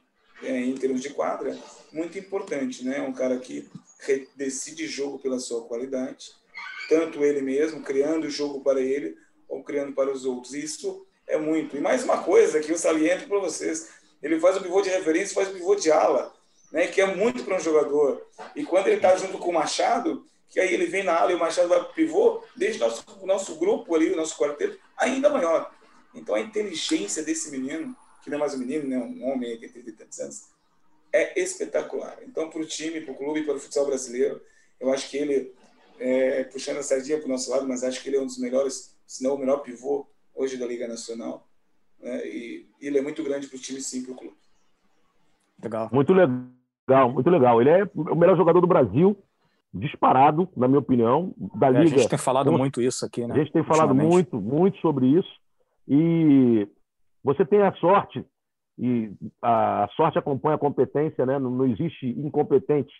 [0.41, 1.55] é, em termos de quadra,
[1.91, 2.99] muito importante, né?
[3.01, 3.69] Um cara que
[4.35, 6.31] decide jogo pela sua qualidade,
[6.89, 9.15] tanto ele mesmo, criando o jogo para ele,
[9.47, 10.55] ou criando para os outros.
[10.55, 11.77] Isso é muito.
[11.77, 13.91] E mais uma coisa que eu saliento para vocês:
[14.23, 16.33] ele faz o pivô de referência, faz o pivô de ala,
[16.71, 18.25] né, que é muito para um jogador.
[18.55, 21.35] E quando ele está junto com o Machado, que aí ele vem na ala e
[21.35, 25.29] o Machado vai para o pivô, o nosso, nosso grupo ali, o nosso quarteto, ainda
[25.29, 25.71] maior.
[26.15, 29.67] Então a inteligência desse menino, que não é mais um menino, né, um homem que
[29.67, 30.49] tem 30 anos,
[31.11, 32.17] é espetacular.
[32.23, 34.41] Então, para o time, para o clube, para o futsal brasileiro,
[34.79, 35.53] eu acho que ele,
[35.99, 38.39] é, puxando a sardinha para o nosso lado, mas acho que ele é um dos
[38.39, 41.47] melhores, se não o melhor pivô hoje da Liga Nacional.
[41.99, 42.25] Né?
[42.27, 44.35] E, ele é muito grande para o time, sim, para o clube.
[45.61, 45.89] Legal.
[45.91, 47.61] Muito legal, muito legal.
[47.61, 49.15] Ele é o melhor jogador do Brasil
[49.73, 51.81] disparado, na minha opinião, da Liga.
[51.81, 53.33] É, a gente tem falado muito isso aqui, né?
[53.33, 55.29] A gente tem falado muito, muito sobre isso.
[55.87, 56.67] E
[57.23, 58.25] você tem a sorte,
[58.77, 61.37] e a sorte acompanha a competência, né?
[61.37, 62.91] Não, existe incompetente.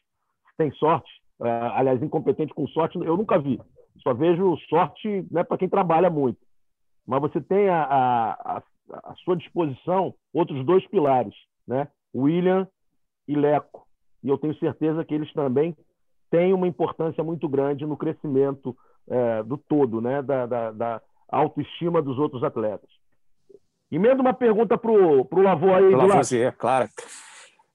[0.58, 3.60] Tem sorte, uh, aliás, incompetente com sorte, eu nunca vi.
[4.02, 6.40] Só vejo sorte né, para quem trabalha muito.
[7.06, 11.34] Mas você tem a, a, a sua disposição outros dois pilares,
[11.68, 11.88] né?
[12.16, 12.68] William
[13.28, 13.88] e Leco.
[14.24, 15.76] E eu tenho certeza que eles também
[16.30, 18.76] têm uma importância muito grande no crescimento
[19.08, 20.22] é, do todo, né?
[20.22, 22.90] da, da, da autoestima dos outros atletas.
[23.96, 25.94] Emenda uma pergunta para o Lavô aí.
[25.94, 26.90] Lavoisier, claro.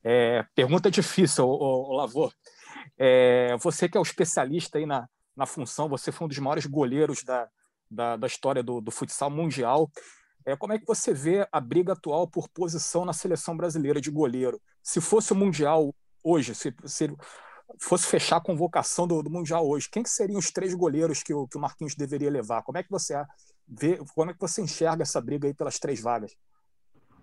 [0.03, 2.33] É, pergunta difícil, o, Lavô.
[2.99, 6.67] É, você que é o especialista aí na, na função, você foi um dos maiores
[6.67, 7.49] goleiros da,
[7.89, 9.89] da, da história do, do futsal mundial.
[10.45, 14.11] É, como é que você vê a briga atual por posição na seleção brasileira de
[14.11, 14.61] goleiro?
[14.83, 17.15] Se fosse o Mundial hoje, se, se
[17.79, 21.35] fosse fechar a convocação do, do, Mundial hoje, quem que seriam os três goleiros que
[21.35, 22.63] o, que o Marquinhos deveria levar?
[22.63, 23.15] Como é que você
[23.69, 26.35] vê, como é que você enxerga essa briga aí pelas três vagas?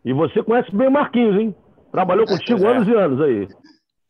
[0.04, 1.56] E você conhece bem o Marquinhos, hein?
[1.92, 2.76] Trabalhou contigo é.
[2.76, 3.48] anos e anos aí.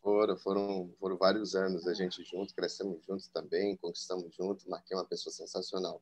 [0.02, 4.66] Foram, foram, foram vários anos a gente junto, crescemos juntos também, conquistamos juntos.
[4.66, 6.00] Marquinhos é uma pessoa sensacional.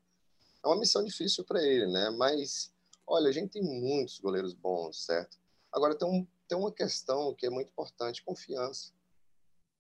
[0.65, 2.11] É uma missão difícil para ele, né?
[2.19, 2.75] Mas
[3.07, 5.37] Olha, a gente tem muitos goleiros bons, certo?
[5.73, 8.93] Agora, tem, um, tem uma questão que é muito importante: confiança.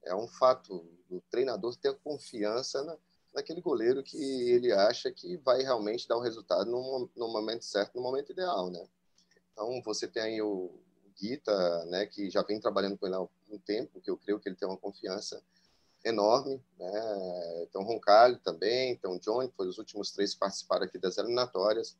[0.04, 2.96] É um fato do treinador ter confiança na,
[3.34, 7.96] naquele goleiro que ele acha que vai realmente dar o resultado no, no momento certo,
[7.96, 8.86] no momento ideal, né?
[9.52, 10.72] Então, você tem aí o
[11.20, 14.48] Guita, né, que já vem trabalhando com ele há um tempo, que eu creio que
[14.48, 15.42] ele tem uma confiança
[16.04, 17.62] enorme, né?
[17.62, 21.96] Então, Roncalho também, então John, que foi os últimos três que participaram aqui das eliminatórias.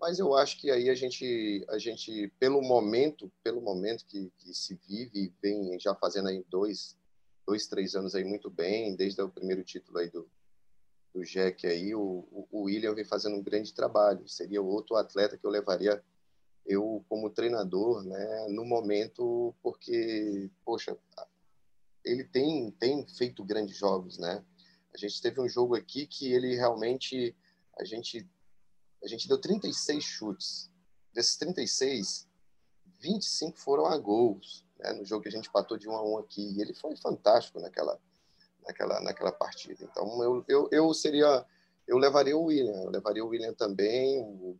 [0.00, 4.54] Mas eu acho que aí a gente, a gente pelo momento, pelo momento que, que
[4.54, 6.96] se vive, vem já fazendo aí dois,
[7.44, 10.28] dois, três anos aí muito bem, desde o primeiro título aí do,
[11.14, 14.28] do Jack aí, o, o William vem fazendo um grande trabalho.
[14.28, 16.02] Seria outro atleta que eu levaria
[16.66, 20.96] eu como treinador, né, no momento, porque, poxa,
[22.04, 24.44] ele tem, tem feito grandes jogos, né?
[24.94, 27.34] A gente teve um jogo aqui que ele realmente,
[27.78, 28.28] a gente
[29.02, 30.70] a gente deu 36 chutes.
[31.12, 32.28] Desses 36,
[33.00, 34.92] 25 foram a gols, né?
[34.92, 36.52] no jogo que a gente patou de 1 a 1 aqui.
[36.56, 37.98] E ele foi fantástico naquela,
[38.68, 39.82] naquela, naquela partida.
[39.82, 41.44] Então, eu, eu, eu seria...
[41.86, 44.58] Eu levaria o William, eu levaria o William também, o,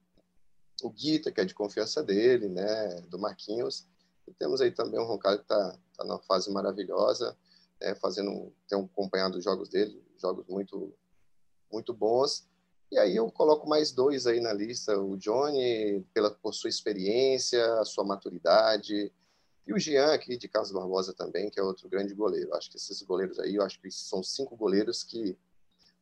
[0.82, 3.86] o Guita, que é de confiança dele, né, do Marquinhos.
[4.26, 7.36] E temos aí também o Roncalho, que está tá numa fase maravilhosa,
[7.78, 10.90] né, fazendo, tem acompanhado os jogos dele, jogos muito,
[11.70, 12.48] muito bons.
[12.90, 17.62] E aí eu coloco mais dois aí na lista, o Johnny, pela, por sua experiência,
[17.74, 19.12] a sua maturidade,
[19.68, 22.54] e o Jean aqui de Carlos Barbosa também, que é outro grande goleiro.
[22.54, 25.36] Acho que esses goleiros aí, eu acho que são cinco goleiros que,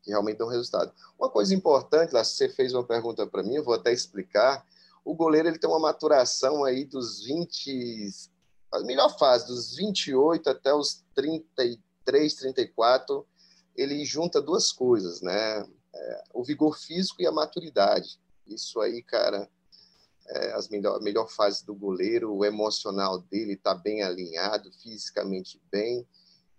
[0.02, 0.92] que realmente dão resultado.
[1.18, 4.64] Uma coisa importante, lá, você fez uma pergunta para mim, eu vou até explicar.
[5.04, 8.08] O goleiro ele tem uma maturação aí dos 20,
[8.72, 13.26] a melhor fase, dos 28 até os 33, 34,
[13.74, 15.66] ele junta duas coisas, né?
[15.96, 18.20] é, o vigor físico e a maturidade.
[18.46, 19.48] Isso aí, cara,
[20.28, 26.06] é as melhor, melhor fase do goleiro, o emocional dele está bem alinhado, fisicamente bem,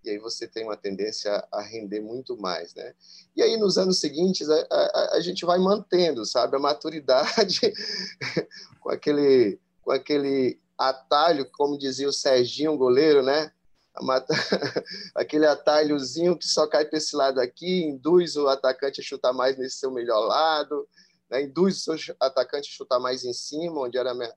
[0.04, 2.94] e aí você tem uma tendência a render muito mais, né?
[3.36, 7.60] E aí nos anos seguintes a, a, a gente vai mantendo, sabe, a maturidade
[8.80, 13.52] com aquele com aquele atalho, como dizia o Serginho, goleiro, né?
[15.16, 19.58] aquele atalhozinho que só cai para esse lado aqui, induz o atacante a chutar mais
[19.58, 20.88] nesse seu melhor lado,
[21.30, 21.44] né?
[21.44, 24.34] induz o seu atacante a chutar mais em cima, onde era minha,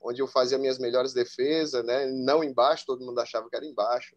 [0.00, 2.06] onde eu fazia minhas melhores defesas, né?
[2.06, 4.14] não embaixo, todo mundo achava que era embaixo.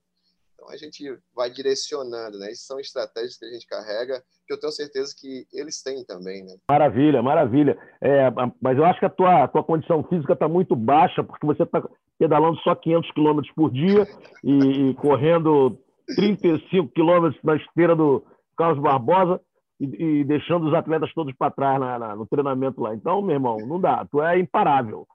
[0.58, 1.04] Então a gente
[1.36, 2.48] vai direcionando, né?
[2.48, 6.44] Essas são estratégias que a gente carrega, que eu tenho certeza que eles têm também,
[6.44, 6.56] né?
[6.68, 7.78] Maravilha, maravilha.
[8.02, 11.46] É, mas eu acho que a tua, a tua condição física está muito baixa, porque
[11.46, 11.88] você está
[12.18, 14.08] pedalando só 500 quilômetros por dia
[14.43, 15.78] e, e, correndo
[16.16, 18.26] 35 quilômetros na esteira do
[18.58, 19.39] Carlos Barbosa
[19.80, 22.93] e, e deixando os atletas todos para trás na, na, no treinamento lá.
[22.93, 24.05] Então, meu irmão, não dá.
[24.05, 25.05] Tu é imparável.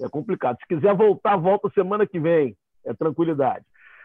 [0.00, 0.58] É complicado.
[0.60, 2.56] Se quiser voltar, volta semana que vem.
[2.84, 3.64] É tranquilidade.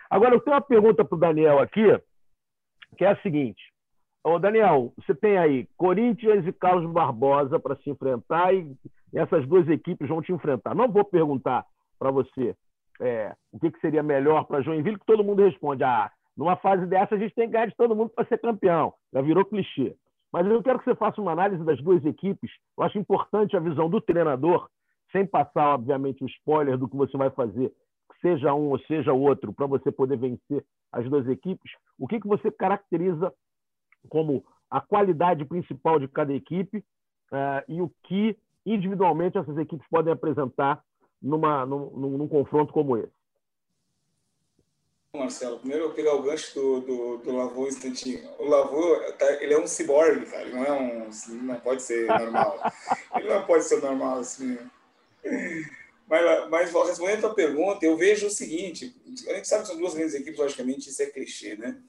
[0.09, 1.85] Agora, eu tenho uma pergunta para o Daniel aqui,
[2.97, 3.61] que é a seguinte.
[4.23, 8.75] Ô, Daniel, você tem aí Corinthians e Carlos Barbosa para se enfrentar e
[9.13, 10.73] essas duas equipes vão te enfrentar.
[10.73, 11.65] Não vou perguntar
[11.99, 12.55] para você
[13.01, 16.85] é, o que, que, seria melhor para Joinville, que todo mundo responde: ah, numa fase
[16.85, 18.93] dessa a gente tem que ganhar de todo mundo para ser campeão.
[19.13, 19.95] Já virou clichê.
[20.31, 22.51] Mas eu quero que você faça uma análise das duas equipes.
[22.77, 24.67] Eu acho importante a visão do treinador,
[25.11, 27.71] sem passar, obviamente, o spoiler do que você vai fazer
[28.23, 32.27] seja um ou seja outro, para você poder vencer as duas equipes, o que, que
[32.27, 33.33] você caracteriza
[34.09, 40.13] como a qualidade principal de cada equipe uh, e o que individualmente essas equipes podem
[40.13, 40.81] apresentar
[41.21, 43.11] numa, num, num, num confronto como esse?
[45.15, 48.27] Marcelo, primeiro eu pegar o gancho do, do, do Lavô um instantinho.
[48.39, 50.41] O Lavô, tá, ele é um ciborgue, cara.
[50.41, 51.09] Ele não é um.
[51.43, 52.59] Não pode ser normal.
[53.15, 54.57] ele não pode ser normal assim.
[56.09, 58.95] Mas, mas respondendo a tua pergunta, eu vejo o seguinte:
[59.27, 61.79] a gente sabe que são duas grandes equipes, logicamente, isso é clichê, né?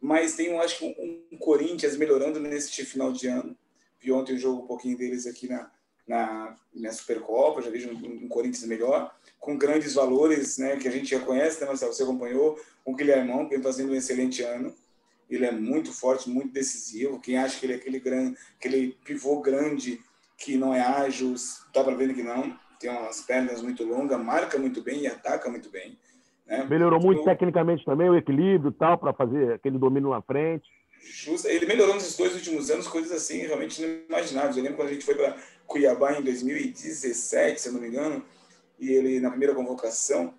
[0.00, 3.58] Mas tem, eu acho um, um Corinthians melhorando nesse final de ano.
[3.98, 5.68] Vi ontem o jogo um pouquinho deles aqui na,
[6.06, 10.90] na, na Supercopa, já vejo um, um Corinthians melhor com grandes valores, né, que a
[10.90, 11.92] gente já conhece, né, Marcelo?
[11.92, 14.74] Você acompanhou o Guilhermão, que vem fazendo um excelente ano.
[15.30, 17.20] Ele é muito forte, muito decisivo.
[17.20, 20.00] Quem acha que ele é aquele, grande, aquele pivô grande
[20.36, 21.34] que não é ágil,
[21.74, 22.56] dá para ver que não.
[22.80, 25.98] Tem umas pernas muito longas, marca muito bem e ataca muito bem.
[26.46, 26.64] Né?
[26.64, 30.66] Melhorou muito então, tecnicamente também, o equilíbrio tal, para fazer aquele domínio na frente.
[31.00, 31.46] Justo.
[31.46, 34.56] Ele melhorou nos dois últimos anos, coisas assim realmente inimagináveis.
[34.56, 35.36] Eu lembro quando a gente foi para
[35.66, 38.24] Cuiabá em 2017, se eu não me engano,
[38.78, 40.34] e ele na primeira convocação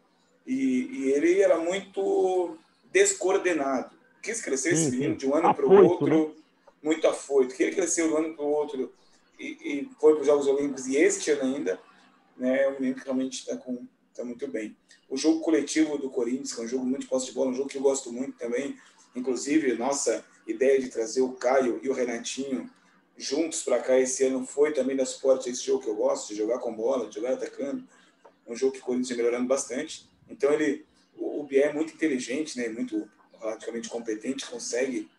[0.45, 2.57] e, e ele era muito
[2.91, 3.91] descoordenado.
[4.21, 6.35] Quis crescer esse menino de um ano para o outro, né?
[6.81, 7.55] muito afoito.
[7.55, 8.91] Que ele cresceu de um ano para o outro
[9.39, 11.79] e, e foi para os Jogos Olímpicos e este ano ainda,
[12.35, 14.75] né, é um menino que realmente está com tá muito bem.
[15.09, 17.53] O jogo coletivo do Corinthians, que é um jogo muito de posse de bola, um
[17.53, 18.75] jogo que eu gosto muito também.
[19.15, 22.69] Inclusive, nossa ideia de trazer o Caio e o Renatinho
[23.15, 26.29] juntos para cá esse ano foi também dar suporte a esse jogo que eu gosto,
[26.29, 27.83] de jogar com bola, de jogar atacando
[28.49, 30.09] um jogo que o Corinthians vem melhorando bastante.
[30.27, 30.85] Então ele,
[31.15, 33.07] o, o Bié é muito inteligente, né, muito
[33.39, 35.09] relativamente competente, consegue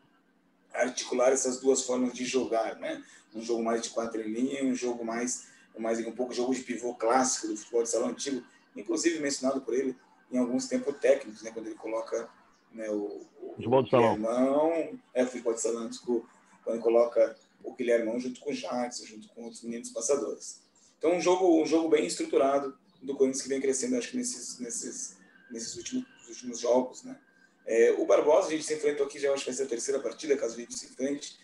[0.73, 3.03] articular essas duas formas de jogar, né?
[3.35, 6.63] Um jogo mais de quatro em linha, um jogo mais, mais um pouco jogo de
[6.63, 8.43] pivô clássico do futebol de salão antigo,
[8.77, 9.97] inclusive mencionado por ele
[10.31, 11.51] em alguns tempos técnicos, né?
[11.53, 12.29] Quando ele coloca
[12.73, 16.29] né, o, o futebol de salão, é futebol de salão, desculpa,
[16.63, 20.63] quando ele coloca o Guilhermão junto com o Jackson, junto com outros meninos passadores.
[20.99, 24.59] Então um jogo, um jogo bem estruturado, do Corinthians que vem crescendo, acho que nesses,
[24.59, 25.17] nesses,
[25.51, 27.19] nesses últimos, últimos jogos, né?
[27.67, 30.01] É, o Barbosa, a gente se enfrentou aqui, já acho que vai ser a terceira
[30.01, 31.39] partida, caso a gente se enfrente.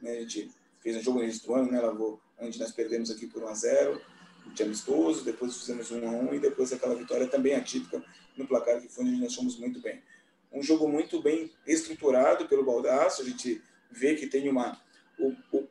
[0.00, 0.12] Né?
[0.12, 0.50] A gente
[0.80, 1.80] fez um jogo no início do ano, né?
[1.80, 4.00] Lavou, onde nós perdemos aqui por 1x0,
[4.54, 8.04] de amistoso, depois fizemos 1x1 e depois aquela vitória também atípica
[8.36, 10.02] no placar que foi onde nós fomos muito bem.
[10.52, 14.80] Um jogo muito bem estruturado pelo Baldaço, a gente vê que tem uma,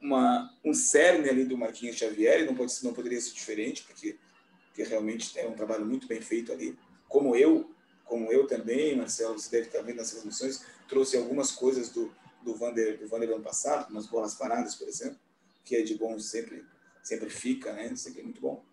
[0.01, 4.17] uma, um cerne ali do Marquinhos Xavier, e não, pode, não poderia ser diferente, porque
[4.73, 6.77] que realmente é um trabalho muito bem feito ali.
[7.07, 7.69] Como eu,
[8.05, 12.55] como eu também, Marcelo, você deve estar vendo nas transmissões, trouxe algumas coisas do, do
[12.55, 15.17] Vander, do Vander ano passado, umas bolas paradas, por exemplo,
[15.63, 16.65] que é de bom sempre,
[17.03, 17.95] sempre fica, né?
[17.95, 18.63] Sempre é muito bom.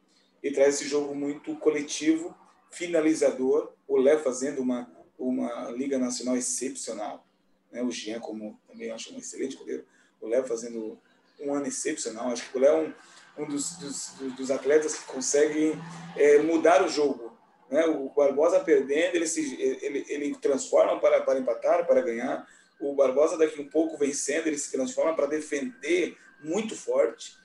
[0.43, 2.37] E traz esse jogo muito coletivo,
[2.71, 7.27] finalizador, o Léo fazendo uma, uma Liga Nacional excepcional,
[7.73, 7.83] né?
[7.83, 9.85] o Jean, como também acho um excelente goleiro,
[10.21, 10.99] o Léo fazendo
[11.41, 12.95] um ano excepcional, acho que o Léo é um,
[13.39, 15.81] um dos, dos, dos atletas que conseguem
[16.17, 17.37] é, mudar o jogo.
[17.71, 17.87] Né?
[17.87, 22.47] O Barbosa perdendo, ele, se, ele, ele transforma para, para empatar, para ganhar.
[22.81, 27.37] O Barbosa, daqui um pouco vencendo, ele se transforma para defender muito forte.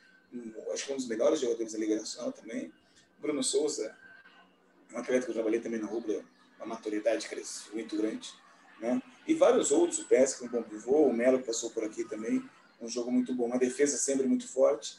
[0.72, 2.72] Acho que é um dos melhores jogadores da Liga Nacional também.
[3.20, 3.96] Bruno Souza,
[4.94, 6.24] um atleta que eu trabalhei também na Rubra,
[6.58, 7.28] uma maturidade
[7.74, 8.34] muito grande.
[8.80, 9.02] Né?
[9.28, 12.44] E vários outros, o Pesca, um bom pivô, o Melo que passou por aqui também,
[12.82, 14.98] um jogo muito bom, uma defesa sempre muito forte.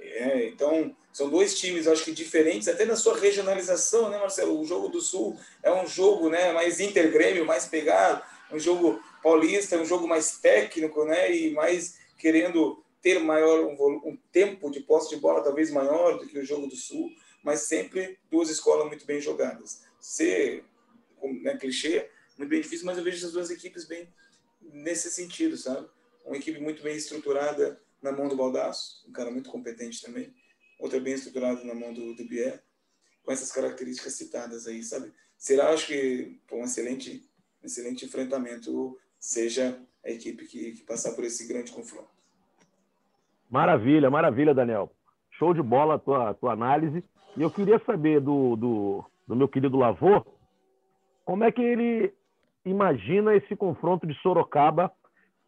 [0.00, 4.58] É, então, são dois times, acho que diferentes, até na sua regionalização, né, Marcelo?
[4.58, 9.76] O jogo do Sul é um jogo né, mais intergrêmio, mais pegado, um jogo paulista,
[9.76, 15.10] um jogo mais técnico, né, e mais querendo ter maior um, um tempo de posse
[15.10, 17.10] de bola talvez maior do que o jogo do Sul,
[17.42, 19.82] mas sempre duas escolas muito bem jogadas.
[19.98, 20.64] Ser,
[21.42, 24.08] né, clichê, muito bem difícil, mas eu vejo essas duas equipes bem
[24.60, 25.88] nesse sentido, sabe?
[26.24, 30.32] Uma equipe muito bem estruturada, na mão do Baldaço, um cara muito competente também.
[30.78, 32.62] Outra bem estruturado na mão do, do Bier,
[33.22, 35.12] com essas características citadas aí, sabe?
[35.36, 37.28] Será, acho que, um excelente,
[37.62, 42.08] excelente enfrentamento, seja a equipe que, que passar por esse grande confronto.
[43.50, 44.92] Maravilha, maravilha, Daniel.
[45.32, 47.04] Show de bola a tua, tua análise.
[47.36, 50.24] E eu queria saber do, do, do meu querido Lavô,
[51.24, 52.12] como é que ele
[52.64, 54.92] imagina esse confronto de Sorocaba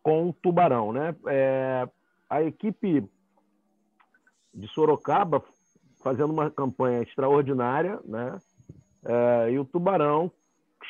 [0.03, 1.15] com o Tubarão, né?
[1.27, 1.89] É,
[2.33, 3.07] a equipe
[4.55, 5.45] de Sorocaba
[6.03, 8.39] fazendo uma campanha extraordinária, né?
[9.05, 10.33] É, e o Tubarão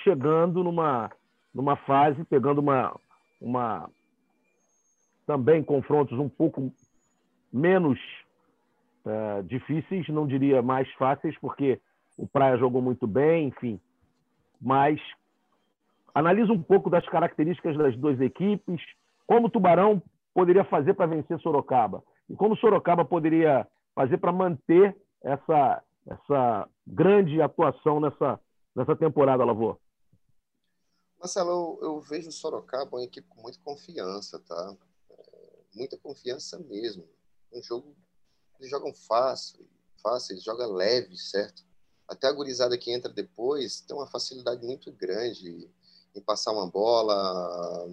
[0.05, 1.11] chegando numa,
[1.53, 2.97] numa fase, pegando uma,
[3.41, 3.91] uma
[5.27, 6.73] também confrontos um pouco
[7.53, 7.99] menos
[9.05, 11.81] é, difíceis, não diria mais fáceis, porque
[12.17, 13.81] o Praia jogou muito bem, enfim.
[14.61, 15.01] mas
[16.15, 18.81] analisa um pouco das características das duas equipes,
[19.27, 20.01] como o Tubarão
[20.35, 27.41] poderia fazer para vencer Sorocaba e como Sorocaba poderia fazer para manter essa, essa grande
[27.41, 28.41] atuação nessa,
[28.75, 29.79] nessa temporada, Lavô.
[31.19, 34.77] Marcelo, eu, eu vejo Sorocaba uma equipe com muita confiança, tá?
[35.11, 37.07] É, muita confiança mesmo.
[37.53, 37.95] Um jogo,
[38.59, 39.69] eles jogam fácil,
[40.03, 41.65] fácil, eles jogam leve, certo?
[42.09, 45.71] Até a gurizada que entra depois tem uma facilidade muito grande
[46.15, 47.87] em passar uma bola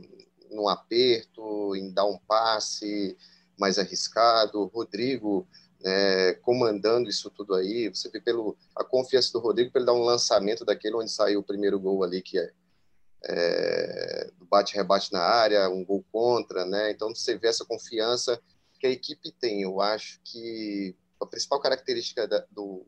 [0.49, 3.17] no aperto, em dar um passe
[3.57, 4.65] mais arriscado.
[4.65, 5.47] Rodrigo
[5.81, 7.89] né, comandando isso tudo aí.
[7.89, 11.39] Você vê pelo a confiança do Rodrigo para ele dar um lançamento daquele onde saiu
[11.39, 12.51] o primeiro gol ali, que é,
[13.25, 16.91] é bate-rebate na área, um gol contra, né?
[16.91, 18.41] Então você vê essa confiança
[18.79, 19.61] que a equipe tem.
[19.61, 22.85] Eu acho que a principal característica da, do,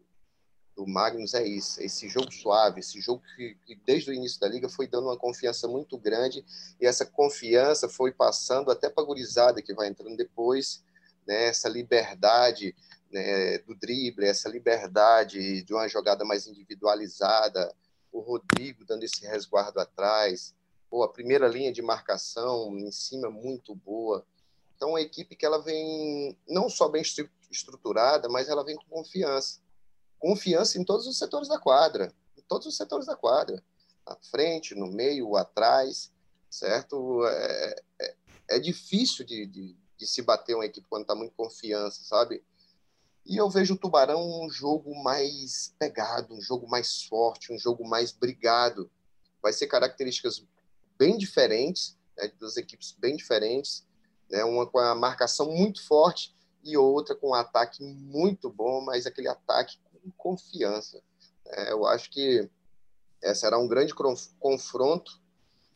[0.76, 4.48] do Magnus é isso, esse jogo suave, esse jogo que, que, desde o início da
[4.48, 6.46] liga foi dando uma confiança muito grande
[6.80, 10.84] e essa confiança foi passando até para a gurizada que vai entrando depois,
[11.28, 12.76] né, essa liberdade
[13.12, 17.74] né, do drible, essa liberdade de uma jogada mais individualizada,
[18.12, 20.56] o Rodrigo dando esse resguardo atrás,
[20.90, 24.26] pô, a primeira linha de marcação em cima muito boa.
[24.76, 27.04] Então, a equipe que ela vem não só bem
[27.52, 29.61] estruturada, mas ela vem com confiança
[30.22, 33.62] confiança em todos os setores da quadra, em todos os setores da quadra,
[34.08, 36.12] na frente, no meio, atrás,
[36.50, 37.26] certo?
[37.26, 38.16] É, é,
[38.52, 42.44] é difícil de, de, de, se bater uma equipe quando está muito confiança, sabe?
[43.26, 47.88] E eu vejo o Tubarão um jogo mais pegado, um jogo mais forte, um jogo
[47.88, 48.92] mais brigado.
[49.42, 50.46] Vai ser características
[50.98, 53.86] bem diferentes, né, das equipes bem diferentes,
[54.30, 59.06] né, uma com a marcação muito forte e outra com um ataque muito bom, mas
[59.06, 59.78] aquele ataque
[60.18, 61.02] confiança.
[61.46, 62.50] É, eu acho que
[63.36, 63.94] será um grande
[64.40, 65.20] confronto.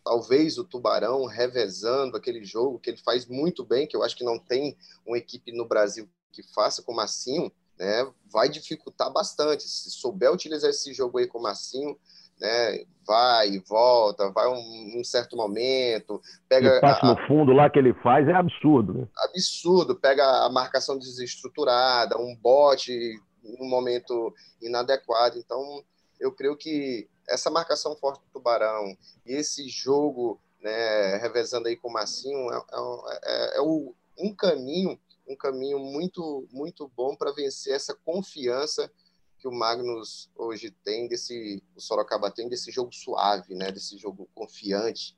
[0.04, 4.24] Talvez o Tubarão revezando aquele jogo que ele faz muito bem, que eu acho que
[4.24, 9.64] não tem uma equipe no Brasil que faça com o Massinho, né, vai dificultar bastante.
[9.64, 11.98] Se souber utilizar esse jogo aí com o Massinho,
[12.40, 17.70] né, vai e volta, vai um, um certo momento, pega o passe no fundo lá
[17.70, 19.08] que ele faz é absurdo, né?
[19.18, 23.20] Absurdo, pega a marcação desestruturada, um bote
[23.60, 25.38] num momento inadequado.
[25.38, 25.84] Então,
[26.20, 31.90] eu creio que essa marcação forte do Tubarão e esse jogo, né, revezando aí com
[31.90, 37.76] o Massinho, é, é, é, é um caminho, um caminho muito, muito bom para vencer
[37.76, 38.92] essa confiança
[39.40, 44.28] que o Magnus hoje tem desse, o Sorocaba tem desse jogo suave, né, desse jogo
[44.34, 45.16] confiante,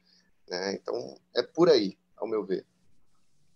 [0.49, 0.73] né?
[0.73, 2.65] Então, é por aí, ao meu ver.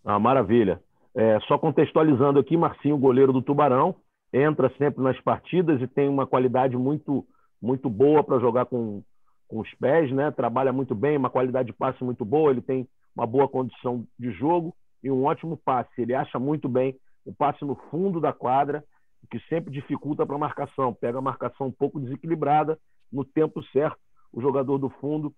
[0.04, 0.82] Ah, maravilha.
[1.14, 3.96] É, só contextualizando aqui, Marcinho, goleiro do Tubarão,
[4.34, 7.26] entra sempre nas partidas e tem uma qualidade muito
[7.62, 9.04] muito boa para jogar com,
[9.48, 10.32] com os pés, né?
[10.32, 14.32] Trabalha muito bem, uma qualidade de passe muito boa, ele tem uma boa condição de
[14.32, 16.02] jogo e um ótimo passe.
[16.02, 18.84] Ele acha muito bem o passe no fundo da quadra,
[19.24, 20.94] o que sempre dificulta para a marcação.
[20.94, 22.80] Pega a marcação um pouco desequilibrada
[23.12, 24.00] no tempo certo.
[24.34, 25.34] O jogador do fundo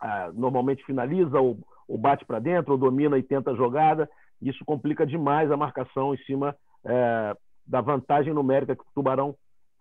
[0.00, 4.08] ah, normalmente finaliza ou, ou bate para dentro, ou domina e tenta a jogada.
[4.42, 7.36] Isso complica demais a marcação em cima é,
[7.66, 9.34] da vantagem numérica que o Tubarão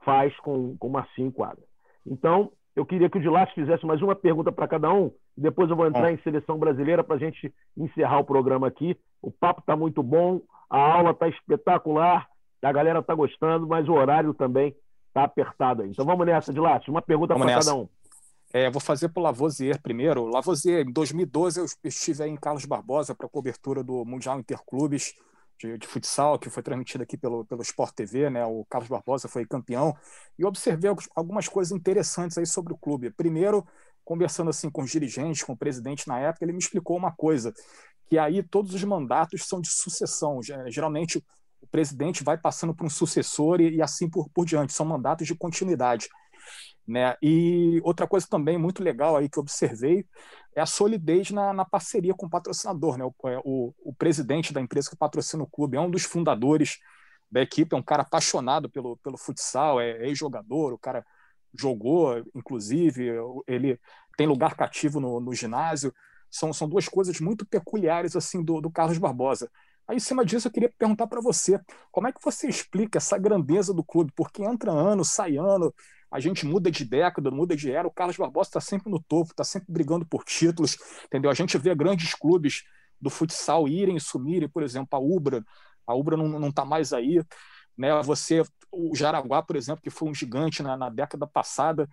[0.03, 1.63] faz com, com o Marcinho Quadra.
[2.05, 5.69] Então, eu queria que o Dilas fizesse mais uma pergunta para cada um, e depois
[5.69, 8.97] eu vou entrar em seleção brasileira para a gente encerrar o programa aqui.
[9.21, 12.27] O papo está muito bom, a aula está espetacular,
[12.61, 14.75] a galera está gostando, mas o horário também
[15.07, 15.89] está apertado aí.
[15.89, 17.87] Então vamos nessa, Dilas, uma pergunta para cada um.
[18.53, 20.25] É, vou fazer para o Lavoisier primeiro.
[20.25, 25.13] Lavoisier, em 2012 eu estive aí em Carlos Barbosa para cobertura do Mundial Interclubes
[25.59, 28.45] de, de, futsal, que foi transmitido aqui pelo, pelo Sport TV, né?
[28.45, 29.95] O Carlos Barbosa foi campeão,
[30.37, 33.11] e observei algumas coisas interessantes aí sobre o clube.
[33.11, 33.65] Primeiro,
[34.03, 37.53] conversando assim com os dirigentes, com o presidente na época, ele me explicou uma coisa,
[38.07, 40.39] que aí todos os mandatos são de sucessão.
[40.67, 41.23] Geralmente
[41.61, 45.25] o presidente vai passando para um sucessor e, e assim por, por diante, são mandatos
[45.25, 46.07] de continuidade.
[46.87, 47.15] Né?
[47.21, 50.05] E outra coisa também muito legal aí que observei
[50.55, 52.97] é a solidez na, na parceria com o patrocinador.
[52.97, 53.03] Né?
[53.03, 56.79] O, é, o, o, presidente da empresa que patrocina o clube é um dos fundadores
[57.29, 61.05] da equipe, é um cara apaixonado pelo, pelo futsal, é ex-jogador, o cara
[61.57, 63.11] jogou, inclusive,
[63.47, 63.79] ele
[64.17, 65.93] tem lugar cativo no, no ginásio.
[66.29, 69.49] São, são duas coisas muito peculiares assim do, do Carlos Barbosa.
[69.87, 71.59] Aí, em cima disso, eu queria perguntar para você,
[71.91, 74.11] como é que você explica essa grandeza do clube?
[74.15, 75.73] Porque entra ano, sai ano,
[76.11, 79.31] a gente muda de década, muda de era, o Carlos Barbosa está sempre no topo,
[79.31, 81.29] está sempre brigando por títulos, entendeu?
[81.29, 82.63] A gente vê grandes clubes
[83.01, 85.43] do futsal irem e sumirem, por exemplo, a Ubra,
[85.85, 87.21] a Ubra não está mais aí,
[87.77, 88.01] né?
[88.03, 91.89] Você, o Jaraguá, por exemplo, que foi um gigante na, na década passada,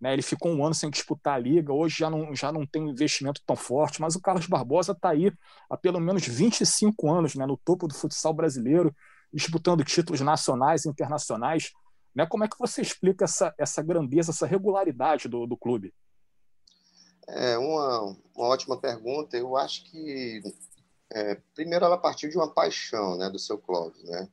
[0.00, 0.12] Né?
[0.12, 2.88] Ele ficou um ano sem disputar a liga, hoje já não, já não tem um
[2.90, 5.32] investimento tão forte, mas o Carlos Barbosa está aí
[5.70, 8.94] há pelo menos 25 anos né, no topo do futsal brasileiro,
[9.32, 11.72] disputando títulos nacionais e internacionais.
[12.16, 12.24] Né?
[12.24, 15.92] Como é que você explica essa, essa grandeza, essa regularidade do, do clube?
[17.28, 19.36] É uma, uma ótima pergunta.
[19.36, 20.40] Eu acho que,
[21.12, 24.02] é, primeiro, ela partiu de uma paixão né, do seu Clóvis.
[24.04, 24.26] Né?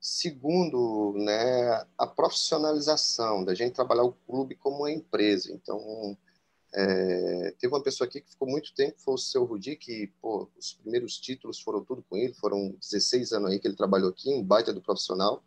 [0.00, 5.52] Segundo, né, a profissionalização, da gente trabalhar o clube como uma empresa.
[5.52, 6.18] Então,
[6.74, 10.50] é, teve uma pessoa aqui que ficou muito tempo, foi o seu Rudi, que pô,
[10.58, 14.34] os primeiros títulos foram tudo com ele, foram 16 anos aí que ele trabalhou aqui,
[14.34, 15.44] um baita do profissional,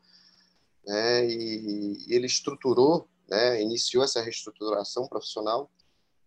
[0.87, 5.69] né, e, e ele estruturou, né, iniciou essa reestruturação profissional,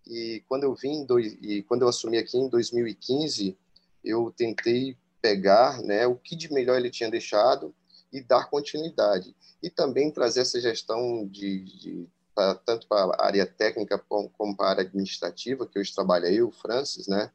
[0.07, 1.07] e quando eu vim,
[1.43, 3.57] e quando eu assumi aqui em 2015,
[4.05, 7.75] eu tentei pegar né, o que de melhor ele tinha deixado
[8.13, 9.35] e dar continuidade.
[9.63, 14.57] E também trazer essa gestão de, de pra, tanto para a área técnica como, como
[14.57, 17.31] para a área administrativa, que hoje trabalha eu, o Francis, né?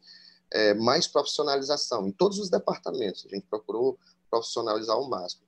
[0.52, 3.26] É, mais profissionalização em todos os departamentos.
[3.26, 3.98] A gente procurou
[4.30, 5.44] profissionalizar ao máximo.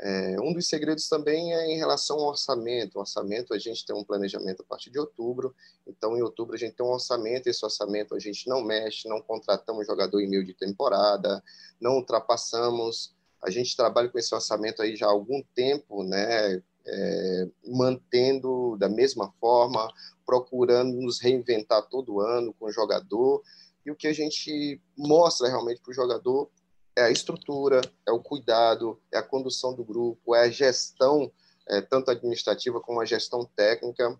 [0.00, 2.96] É, um dos segredos também é em relação ao orçamento.
[2.96, 5.54] O orçamento, a gente tem um planejamento a partir de outubro,
[5.86, 9.22] então em outubro a gente tem um orçamento, esse orçamento a gente não mexe, não
[9.22, 11.42] contratamos jogador em meio de temporada,
[11.80, 13.14] não ultrapassamos
[13.44, 16.62] a gente trabalha com esse orçamento aí já há algum tempo, né?
[16.86, 19.90] É, mantendo da mesma forma,
[20.24, 23.42] procurando nos reinventar todo ano com o jogador.
[23.84, 26.50] E o que a gente mostra realmente para o jogador
[26.96, 31.32] é a estrutura, é o cuidado, é a condução do grupo, é a gestão,
[31.68, 34.18] é, tanto administrativa como a gestão técnica.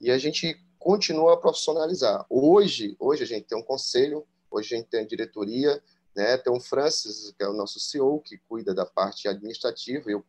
[0.00, 2.26] E a gente continua a profissionalizar.
[2.28, 5.82] Hoje, hoje a gente tem um conselho, hoje a gente tem a diretoria,
[6.14, 6.36] né?
[6.36, 10.24] Tem o Francis, que é o nosso CEO, que cuida da parte administrativa, eu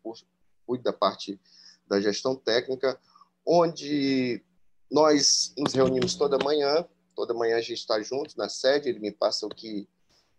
[0.65, 1.39] cuido da parte
[1.87, 2.99] da gestão técnica,
[3.45, 4.41] onde
[4.89, 9.11] nós nos reunimos toda manhã, toda manhã a gente está junto na sede, ele me
[9.11, 9.87] passa o que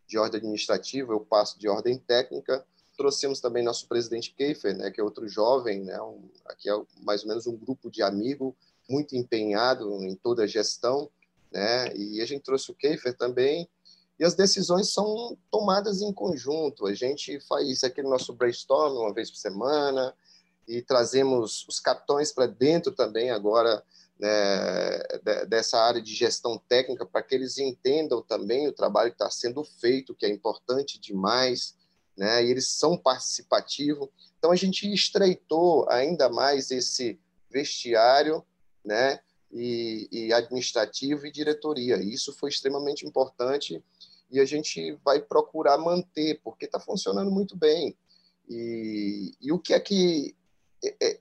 [0.07, 2.64] de ordem administrativa, eu passo de ordem técnica.
[2.96, 7.22] Trouxemos também nosso presidente Keifer, né, que é outro jovem, né, um, aqui é mais
[7.22, 8.55] ou menos um grupo de amigo
[8.88, 11.11] muito empenhado em toda a gestão,
[11.50, 13.68] né, e a gente trouxe o Keifer também,
[14.18, 16.86] e as decisões são tomadas em conjunto.
[16.86, 20.14] A gente faz aquele nosso brainstorm uma vez por semana
[20.68, 23.82] e trazemos os capitões para dentro também agora
[24.19, 24.99] né,
[25.49, 29.65] dessa área de gestão técnica para que eles entendam também o trabalho que está sendo
[29.65, 31.77] feito, que é importante demais,
[32.17, 34.09] né, e eles são participativos.
[34.39, 37.19] Então a gente estreitou ainda mais esse
[37.51, 38.45] vestiário,
[38.85, 39.21] né,
[39.55, 41.97] e, e administrativo e diretoria.
[41.97, 43.83] E isso foi extremamente importante
[44.31, 47.97] e a gente vai procurar manter, porque está funcionando muito bem.
[48.49, 50.35] E, e o que é que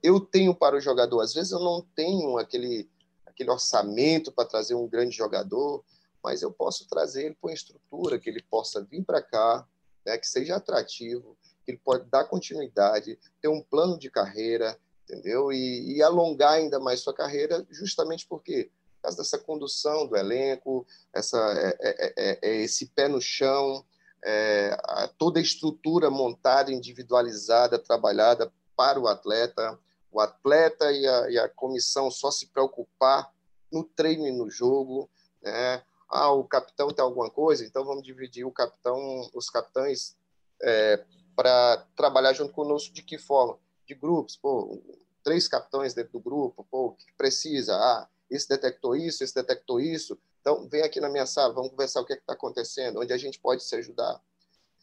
[0.01, 1.21] eu tenho para o jogador?
[1.21, 2.89] Às vezes eu não tenho aquele,
[3.25, 5.83] aquele orçamento para trazer um grande jogador,
[6.23, 9.67] mas eu posso trazer ele com uma estrutura, que ele possa vir para cá,
[10.05, 15.51] né, que seja atrativo, que ele pode dar continuidade, ter um plano de carreira, entendeu?
[15.51, 20.87] E, e alongar ainda mais sua carreira, justamente porque por causa dessa condução do elenco,
[21.13, 23.85] essa, é, é, é, é esse pé no chão,
[24.23, 29.79] é, a, toda a estrutura montada, individualizada, trabalhada para o atleta,
[30.11, 33.31] o atleta e a, e a comissão só se preocupar
[33.71, 35.09] no treino e no jogo,
[35.41, 35.83] né?
[36.09, 40.15] Ah, o capitão tem alguma coisa, então vamos dividir o capitão, os capitães
[40.61, 41.03] é,
[41.35, 43.57] para trabalhar junto conosco de que forma?
[43.87, 44.79] De grupos, pô,
[45.23, 47.75] três capitães dentro do grupo, pô, o que precisa?
[47.75, 50.17] Ah, esse detectou isso, esse detectou isso.
[50.41, 53.17] Então, vem aqui na minha sala, vamos conversar o que é está acontecendo, onde a
[53.17, 54.21] gente pode se ajudar.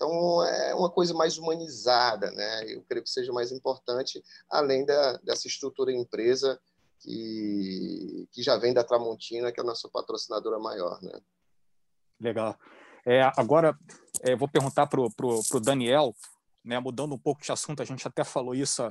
[0.01, 2.73] Então, é uma coisa mais humanizada, né?
[2.73, 6.59] Eu creio que seja mais importante, além da, dessa estrutura empresa
[7.01, 11.21] que, que já vem da Tramontina, que é a nossa patrocinadora maior, né?
[12.19, 12.59] Legal.
[13.05, 13.79] É, agora,
[14.23, 16.15] é, vou perguntar para o Daniel,
[16.65, 18.83] né, mudando um pouco de assunto, a gente até falou isso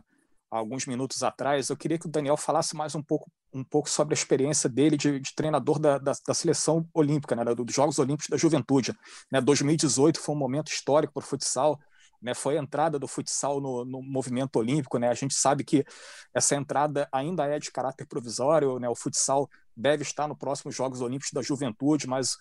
[0.50, 4.14] alguns minutos atrás, eu queria que o Daniel falasse mais um pouco um pouco sobre
[4.14, 8.30] a experiência dele de, de treinador da, da, da, seleção olímpica, né, dos Jogos Olímpicos
[8.30, 8.94] da Juventude.
[9.32, 11.80] Né, 2018 foi um momento histórico para o futsal,
[12.22, 15.00] né, foi a entrada do futsal no, no, movimento olímpico.
[15.00, 15.84] Né, a gente sabe que
[16.32, 21.02] essa entrada ainda é de caráter provisório, né, o futsal deve estar no próximo Jogos
[21.02, 22.38] Olímpicos da Juventude, mas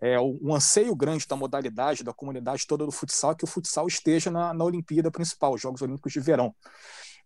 [0.00, 3.86] é, um anseio grande da modalidade, da comunidade toda do futsal, é que o futsal
[3.86, 6.54] esteja na, na Olimpíada principal, os Jogos Olímpicos de Verão.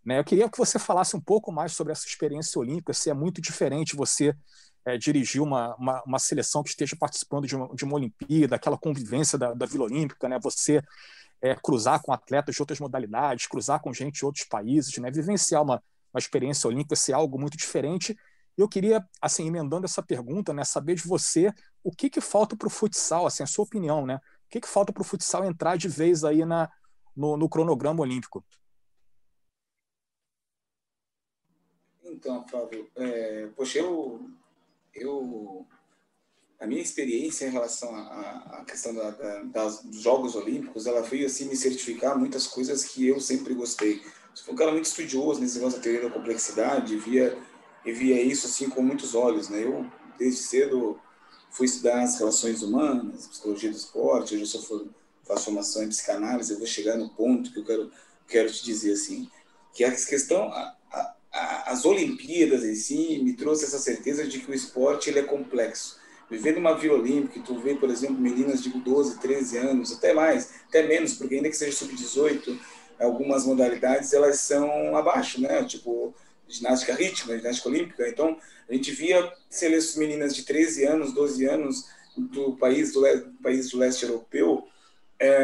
[0.07, 0.21] Né?
[0.21, 3.41] Eu queria que você falasse um pouco mais sobre essa experiência olímpica, se é muito
[3.41, 4.33] diferente você
[4.85, 8.79] é, dirigir uma, uma, uma, seleção que esteja participando de uma, de uma Olimpíada, aquela
[8.79, 10.39] convivência da, da Vila Olímpica, né?
[10.41, 10.81] você
[11.43, 15.11] é, cruzar com atletas de outras modalidades, cruzar com gente de outros países, né?
[15.11, 15.83] vivenciar uma,
[16.15, 18.17] uma experiência olímpica, se é algo muito diferente,
[18.57, 21.53] Eu queria, assim, emendando essa pergunta, né, saber de você
[21.85, 24.17] o que, que falta para o futsal, assim, a sua opinião, né?
[24.17, 26.71] O que, que falta para o futsal entrar de vez aí na,
[27.15, 28.43] no, no cronograma olímpico?
[32.17, 34.31] Então, Flávio, é, poxa, eu,
[34.95, 35.67] eu,
[36.59, 41.03] a minha experiência em relação à, à questão da, da, das, dos Jogos Olímpicos, ela
[41.03, 43.97] veio assim me certificar muitas coisas que eu sempre gostei.
[43.97, 47.39] Eu fui um cara muito estudioso nesse negócio da teoria da complexidade, via
[47.85, 49.63] e via isso assim com muitos olhos, né?
[49.63, 49.87] Eu
[50.19, 50.99] desde cedo
[51.51, 54.89] fui estudar as relações humanas, psicologia do esporte, hoje eu sou
[55.23, 57.93] faço formação em psicanálise, eu vou chegar no ponto que eu quero
[58.27, 59.31] quero te dizer assim,
[59.73, 60.51] que a questão
[61.67, 65.99] as Olimpíadas em si me trouxe essa certeza de que o esporte ele é complexo.
[66.31, 70.55] Vivendo uma Vila Olímpica, tu vê, por exemplo, meninas de 12, 13 anos, até mais,
[70.69, 72.59] até menos, porque ainda que seja sub-18,
[72.99, 75.63] algumas modalidades elas são abaixo, né?
[75.65, 76.13] Tipo,
[76.49, 78.09] ginástica rítmica, ginástica olímpica.
[78.09, 78.37] Então,
[78.69, 81.85] a gente via seleções meninas de 13 anos, 12 anos
[82.17, 83.03] do país do,
[83.43, 84.67] país do leste europeu
[85.21, 85.37] é,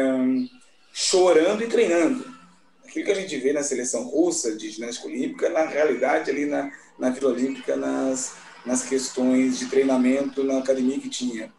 [0.91, 2.32] chorando e treinando.
[2.93, 6.71] Aquilo que a gente vê na seleção russa de ginástica olímpica, na realidade, ali na,
[6.99, 11.51] na Vila Olímpica, nas, nas questões de treinamento na academia que tinha.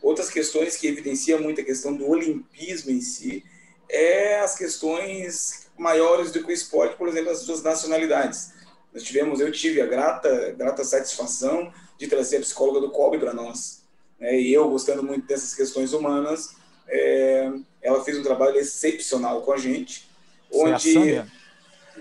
[0.00, 3.44] Outras questões que evidenciam muito a questão do olimpismo em si
[3.86, 8.54] é as questões maiores do que o esporte, por exemplo, as suas nacionalidades.
[8.90, 13.34] Nós tivemos, eu tive a grata, grata satisfação de trazer a psicóloga do COB para
[13.34, 13.82] nós.
[14.18, 14.40] Né?
[14.40, 16.56] E eu, gostando muito dessas questões humanas,
[16.88, 20.07] é, ela fez um trabalho excepcional com a gente,
[20.52, 21.24] onde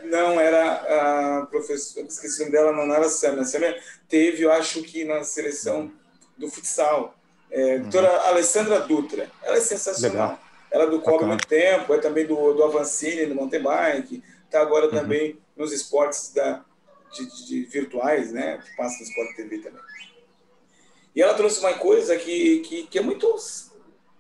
[0.04, 3.42] não era a professora, esqueci o nome dela, não era a Samia.
[3.42, 5.92] A Samia teve, eu acho que na seleção
[6.38, 7.16] do futsal,
[7.50, 7.82] é, uhum.
[7.84, 9.30] doutora Alessandra Dutra.
[9.44, 10.12] Ela é sensacional.
[10.12, 10.48] Legal.
[10.70, 14.24] Ela é do COB há muito tempo, é também do, do Avancini, do mountain bike,
[14.46, 14.92] está agora uhum.
[14.92, 16.64] também nos esportes da,
[17.14, 18.58] de, de, de, virtuais, né?
[18.58, 19.82] Que passa no Sport TV também.
[21.16, 23.34] E ela trouxe uma coisa que, que, que é muito.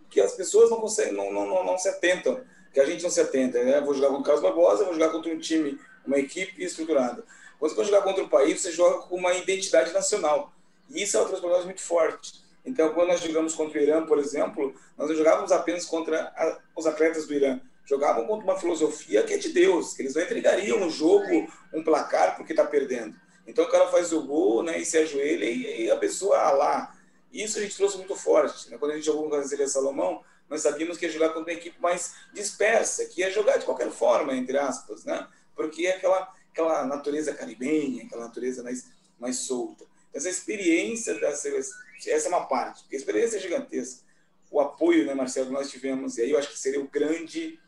[0.09, 2.41] que as pessoas não, conseguem, não, não, não, não se atentam,
[2.78, 3.63] que a gente não se atenta.
[3.63, 3.82] Né?
[3.82, 7.25] Vou jogar com o Carlos Barbosa, vou jogar contra um time, uma equipe estruturada.
[7.57, 10.53] Quando você vai jogar contra o país, você joga com uma identidade nacional.
[10.88, 12.45] E isso é uma transformação muito forte.
[12.63, 16.59] Então, quando nós jogamos contra o Irã, por exemplo, nós não jogávamos apenas contra a,
[16.75, 20.21] os atletas do Irã, jogavam contra uma filosofia que é de Deus, que eles não
[20.21, 23.15] entregariam no jogo um placar porque está perdendo.
[23.47, 26.51] Então o cara faz o gol né, e se ajoelha e, e a pessoa ah,
[26.51, 26.95] lá.
[27.34, 28.69] Isso a gente trouxe muito forte.
[28.69, 28.78] Né?
[28.78, 31.60] Quando a gente jogou com a Brasileira Salomão, nós sabíamos que ia jogar contra uma
[31.60, 35.28] equipe mais dispersa, que ia jogar de qualquer forma, entre aspas, né?
[35.56, 38.88] porque é aquela, aquela natureza caribenha, aquela natureza mais,
[39.20, 39.86] mais solta.
[40.14, 44.06] Essa experiência da seleção, essa é uma parte, porque a experiência é gigantesca.
[44.50, 47.60] O apoio, né, Marcelo, que nós tivemos, e aí eu acho que seria o grande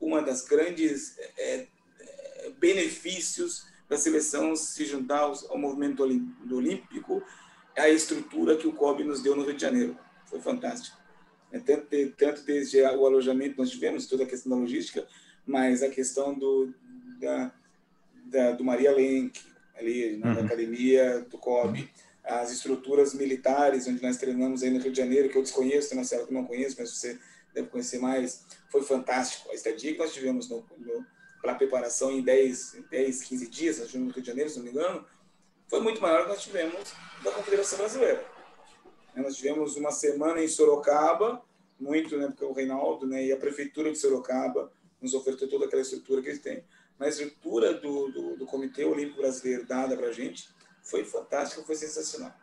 [0.00, 7.22] uma das grandes é, é, benefícios da seleção se juntar ao movimento olímpico
[7.74, 9.96] é a estrutura que o COB nos deu no Rio de Janeiro.
[10.26, 10.96] Foi fantástico.
[11.56, 11.86] É, tanto,
[12.16, 15.06] tanto desde o alojamento nós tivemos, toda a questão da logística,
[15.46, 16.72] mas a questão do,
[17.18, 17.52] da,
[18.26, 19.40] da do Maria Lenk,
[19.76, 20.34] ali né, uhum.
[20.34, 21.88] na academia do COB,
[22.22, 25.98] as estruturas militares, onde nós treinamos aí no Rio de Janeiro, que eu desconheço, tem
[25.98, 27.18] uma cela que eu não conheço, mas você
[27.54, 29.50] deve conhecer mais, foi fantástico.
[29.50, 31.06] A estadia que nós tivemos no, no,
[31.40, 34.64] para preparação em 10, 10, 15 dias, nós tivemos no Rio de Janeiro, se não
[34.64, 35.06] me engano,
[35.68, 36.92] foi muito maior que nós tivemos
[37.22, 38.36] da Confederação Brasileira.
[39.16, 41.42] Nós tivemos uma semana em Sorocaba,
[41.78, 45.82] muito, né, porque o Reinaldo né, e a Prefeitura de Sorocaba nos ofertou toda aquela
[45.82, 46.64] estrutura que eles têm.
[46.98, 50.48] Mas a estrutura do, do, do Comitê Olímpico Brasileiro dada para a gente
[50.82, 52.34] foi fantástica, foi sensacional.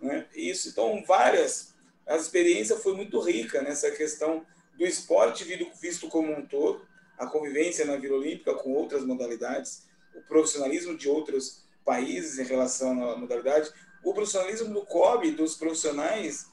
[0.00, 0.26] Né?
[0.34, 1.74] Isso, então, várias
[2.06, 4.46] a experiência foi muito rica nessa questão
[4.78, 5.44] do esporte
[5.80, 6.86] visto como um todo,
[7.18, 9.82] a convivência na Vila Olímpica com outras modalidades,
[10.14, 13.70] o profissionalismo de outros países em relação à modalidade,
[14.04, 16.46] o profissionalismo do COB, dos profissionais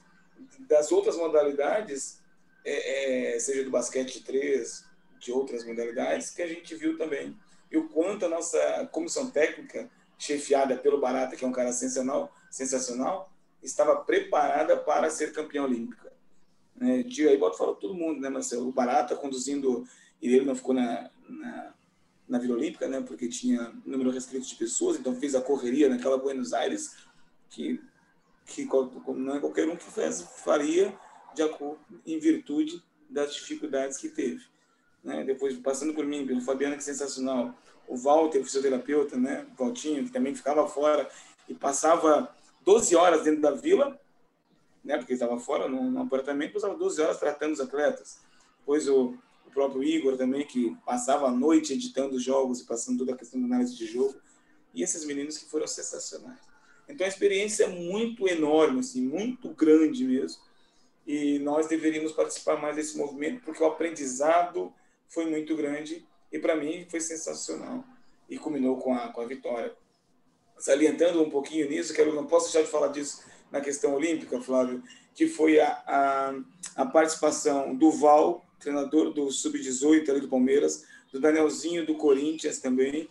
[0.60, 2.22] das outras modalidades,
[2.66, 4.86] é, é, seja do basquete de três,
[5.20, 7.38] de outras modalidades, que a gente viu também.
[7.72, 12.34] E o quanto a nossa comissão técnica, chefiada pelo Barata, que é um cara sensacional,
[12.50, 16.12] sensacional estava preparada para ser campeã olímpica.
[16.82, 18.68] É, aí bota fala todo mundo, né, Marcelo?
[18.68, 19.88] O Barata conduzindo,
[20.22, 21.74] e ele não ficou na, na,
[22.28, 26.18] na Vila Olímpica, né, porque tinha número restrito de pessoas, então fez a correria naquela
[26.18, 26.96] Buenos Aires,
[27.50, 27.80] que,
[28.46, 28.68] que
[29.08, 30.98] não é qualquer um que faz, faria
[31.34, 34.44] de acordo, em virtude das dificuldades que teve.
[35.04, 35.24] Né?
[35.24, 37.56] Depois, passando por mim, pelo Fabiano, que é sensacional,
[37.88, 39.46] o Walter, o fisioterapeuta, né?
[39.54, 41.10] o Valtinho, que também ficava fora
[41.48, 42.34] e passava
[42.64, 44.00] 12 horas dentro da vila,
[44.84, 48.20] né, porque estava fora no, no apartamento, passava 12 horas tratando os atletas.
[48.60, 53.00] Depois o, o, próprio Igor também, que passava a noite editando os jogos e passando
[53.00, 54.16] toda a questão da análise de jogo.
[54.74, 56.40] E esses meninos que foram sensacionais.
[56.88, 60.42] Então a experiência é muito enorme, assim, muito grande mesmo.
[61.06, 64.74] E nós deveríamos participar mais desse movimento, porque o aprendizado
[65.10, 67.84] foi muito grande e para mim foi sensacional.
[68.30, 69.74] E culminou com a, com a vitória.
[70.58, 74.82] Salientando um pouquinho nisso, quero, não posso deixar de falar disso na questão olímpica, Flávio,
[75.14, 76.34] que foi a, a,
[76.76, 83.08] a participação do Val, treinador do Sub-18 ali do Palmeiras, do Danielzinho do Corinthians também,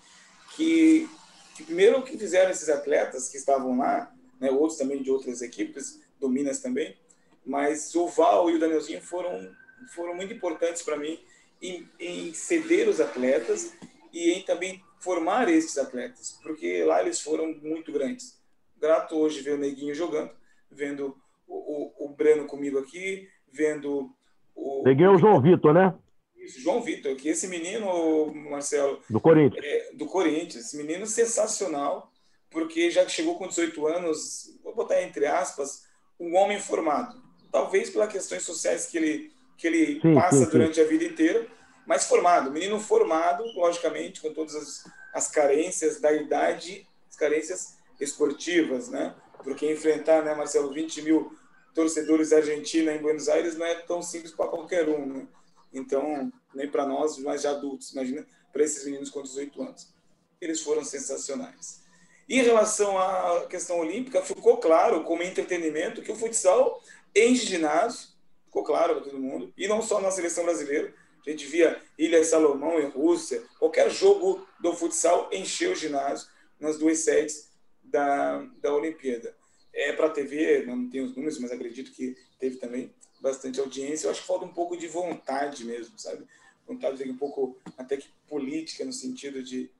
[0.56, 1.08] que,
[1.54, 6.00] que primeiro que fizeram esses atletas que estavam lá, né, outros também de outras equipes,
[6.18, 6.96] do Minas também,
[7.44, 9.50] mas o Val e o Danielzinho foram,
[9.94, 11.18] foram muito importantes para mim
[11.60, 13.74] em, em ceder os atletas
[14.12, 18.40] e em também formar esses atletas, porque lá eles foram muito grandes.
[18.80, 20.30] Grato hoje ver o Neguinho jogando,
[20.70, 24.10] vendo o, o, o Breno comigo aqui, vendo
[24.54, 24.82] o.
[24.84, 25.94] Neguinho é o João Vitor, né?
[26.42, 29.00] Isso, João Vitor, que esse menino, Marcelo.
[29.08, 29.64] Do Corinthians.
[29.64, 32.10] É, do Corinthians, esse menino sensacional,
[32.50, 35.84] porque já chegou com 18 anos, vou botar entre aspas,
[36.18, 37.22] um homem formado.
[37.50, 40.50] Talvez pelas questões sociais que ele, que ele sim, passa sim, sim.
[40.50, 41.46] durante a vida inteira,
[41.86, 42.50] mas formado.
[42.50, 44.84] Menino formado, logicamente, com todas as,
[45.14, 49.14] as carências da idade, as carências esportivas, né?
[49.44, 51.36] Porque enfrentar, né, Marcelo, 20 mil
[51.74, 55.26] torcedores da Argentina em Buenos Aires não é tão simples para qualquer um, né?
[55.72, 59.92] Então, nem para nós, mas já adultos, imagina para esses meninos com 18 anos.
[60.40, 61.82] Eles foram sensacionais.
[62.28, 66.82] Em relação à questão olímpica, ficou claro, como entretenimento, que o futsal
[67.14, 68.08] enche ginásio,
[68.44, 70.94] ficou claro para todo mundo, e não só na seleção brasileira.
[71.26, 76.78] A gente via Ilha Salomão e Rússia, qualquer jogo do futsal encheu o ginásio nas
[76.78, 77.48] duas sedes
[77.82, 79.36] da, da Olimpíada.
[79.72, 82.92] É para a TV, não tenho os números, mas acredito que teve também
[83.22, 84.06] bastante audiência.
[84.06, 86.26] Eu acho que falta um pouco de vontade mesmo, sabe?
[86.66, 89.70] Vontade um pouco até que política, no sentido de,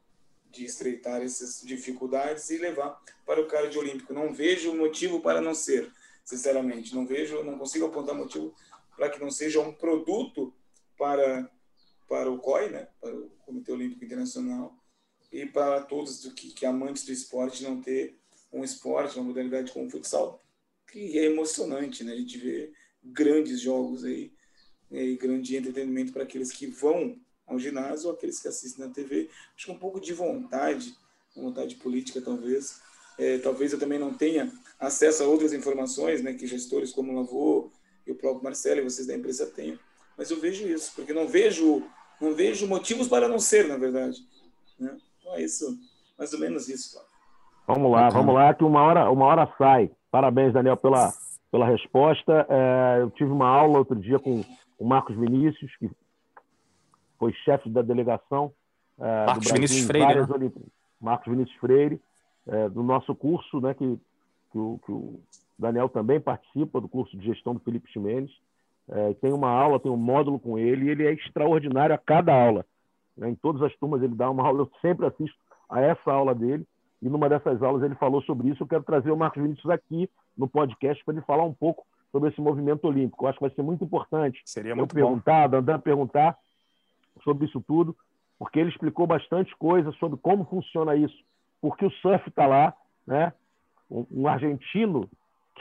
[0.50, 4.14] de estreitar essas dificuldades e levar para o card olímpico.
[4.14, 5.92] Não vejo motivo para não ser,
[6.24, 6.94] sinceramente.
[6.94, 8.54] Não vejo, não consigo apontar motivo
[8.96, 10.54] para que não seja um produto
[10.96, 11.50] para,
[12.08, 12.88] para o COI, né?
[13.00, 14.76] para o Comitê Olímpico Internacional,
[15.32, 18.18] e para todos que, que amantes do esporte não ter
[18.52, 20.40] um esporte, uma modalidade como o futsal,
[20.86, 22.12] que é emocionante, né?
[22.12, 22.70] A gente vê
[23.02, 24.32] grandes jogos aí,
[24.90, 28.92] né, e grande entretenimento para aqueles que vão ao ginásio ou aqueles que assistem na
[28.92, 29.28] TV.
[29.56, 30.94] Acho que um pouco de vontade,
[31.34, 32.80] vontade política talvez.
[33.18, 37.16] É, talvez eu também não tenha acesso a outras informações, né, que gestores como o
[37.16, 37.70] Lavô
[38.06, 39.78] e o próprio Marcelo e vocês da empresa tenham.
[40.16, 41.82] Mas eu vejo isso, porque não vejo,
[42.20, 44.18] não vejo motivos para não ser, na verdade.
[44.78, 44.96] Né?
[45.18, 45.78] Então é isso,
[46.18, 46.98] mais ou menos isso.
[47.66, 48.20] Vamos lá, então...
[48.20, 49.90] vamos lá, que uma hora, uma hora sai.
[50.10, 51.12] Parabéns, Daniel, pela,
[51.52, 52.46] pela resposta.
[52.48, 54.42] É, eu tive uma aula outro dia com
[54.78, 55.88] o Marcos Vinícius, que
[57.18, 58.52] foi chefe da delegação
[58.98, 60.52] é, Marcos do Brasil Vinícius Freire, né?
[61.00, 62.00] Marcos Vinícius Freire,
[62.46, 63.98] é, do nosso curso, né, que,
[64.50, 65.20] que o, que, o,
[65.58, 68.30] Daniel também participa do curso de gestão do Felipe Ximenes.
[68.88, 72.32] É, tem uma aula, tem um módulo com ele, e ele é extraordinário a cada
[72.32, 72.64] aula.
[73.16, 73.30] Né?
[73.30, 75.36] Em todas as turmas ele dá uma aula, eu sempre assisto
[75.68, 76.66] a essa aula dele,
[77.02, 78.62] e numa dessas aulas ele falou sobre isso.
[78.62, 82.28] Eu quero trazer o Marcos Vinícius aqui no podcast para ele falar um pouco sobre
[82.28, 83.24] esse movimento olímpico.
[83.24, 86.38] Eu acho que vai ser muito importante Seria muito eu perguntar, Dandan perguntar
[87.24, 87.96] sobre isso tudo,
[88.38, 91.16] porque ele explicou bastante coisa sobre como funciona isso,
[91.60, 92.72] porque o surf está lá,
[93.06, 93.32] né?
[93.90, 95.08] Um, um, argentino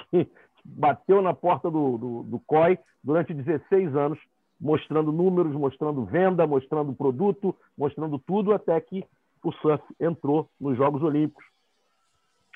[0.10, 0.30] que
[0.64, 4.20] bateu na porta do, do, do COI durante 16 anos,
[4.60, 9.04] mostrando números, mostrando venda, mostrando produto, mostrando tudo, até que
[9.44, 11.44] o surf entrou nos Jogos Olímpicos.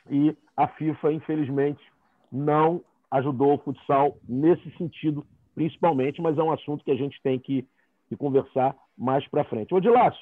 [0.10, 1.82] E a FIFA, infelizmente,
[2.32, 7.40] não ajudou o futsal nesse sentido, principalmente, mas é um assunto que a gente tem
[7.40, 7.68] que,
[8.08, 9.74] que conversar mais para frente.
[9.74, 10.22] Ô, Dilácio,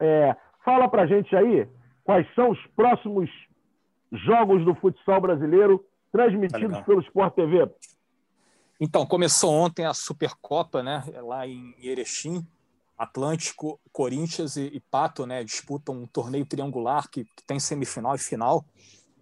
[0.00, 0.34] é,
[0.64, 1.68] fala para a gente aí
[2.02, 3.30] quais são os próximos
[4.12, 7.70] jogos do futsal brasileiro transmitidos tá pelo Sport TV.
[8.80, 12.44] Então, começou ontem a Supercopa, né, lá em Erechim,
[13.00, 18.18] Atlântico, Corinthians e, e Pato né, disputam um torneio triangular que, que tem semifinal e
[18.18, 18.62] final.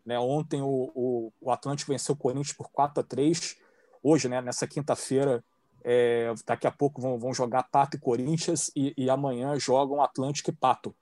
[0.04, 0.18] Né?
[0.18, 3.56] Ontem o, o, o, Atlântico venceu o Corinthians por 4 a 3
[4.02, 5.44] Hoje, né, nessa quinta-feira,
[5.84, 10.50] é, daqui a pouco vão, vão, jogar Pato e Corinthians e, e amanhã jogam Atlântico
[10.50, 10.94] e Pato.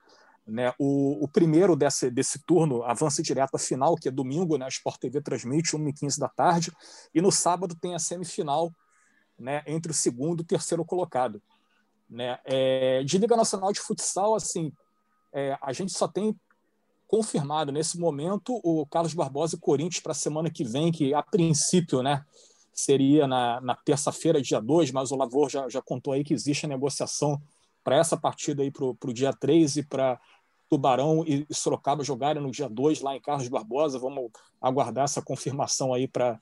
[0.45, 0.73] Né?
[0.77, 4.65] O, o, primeiro desse, desse turno avança direto à final, que é domingo, né?
[4.65, 6.71] a Sport TV transmite 1h15 da tarde,
[7.13, 8.71] e no sábado tem a semifinal
[9.37, 9.63] né?
[9.65, 11.41] entre o segundo e o terceiro colocado.
[12.09, 12.39] Né?
[12.45, 14.71] É, de Liga Nacional de Futsal, assim,
[15.33, 16.35] é, a gente só tem
[17.07, 21.23] confirmado nesse momento o Carlos Barbosa e Corinthians para a semana que vem, que a
[21.23, 22.25] princípio né,
[22.73, 26.65] seria na, na terça-feira, dia 2, mas o Lavor já, já contou aí que existe
[26.65, 27.41] a negociação
[27.83, 30.19] para essa partida aí para o dia 3 e para
[30.69, 33.97] Tubarão e Sorocaba jogarem no dia 2 lá em Carlos Barbosa.
[33.97, 34.29] Vamos
[34.61, 36.39] aguardar essa confirmação aí para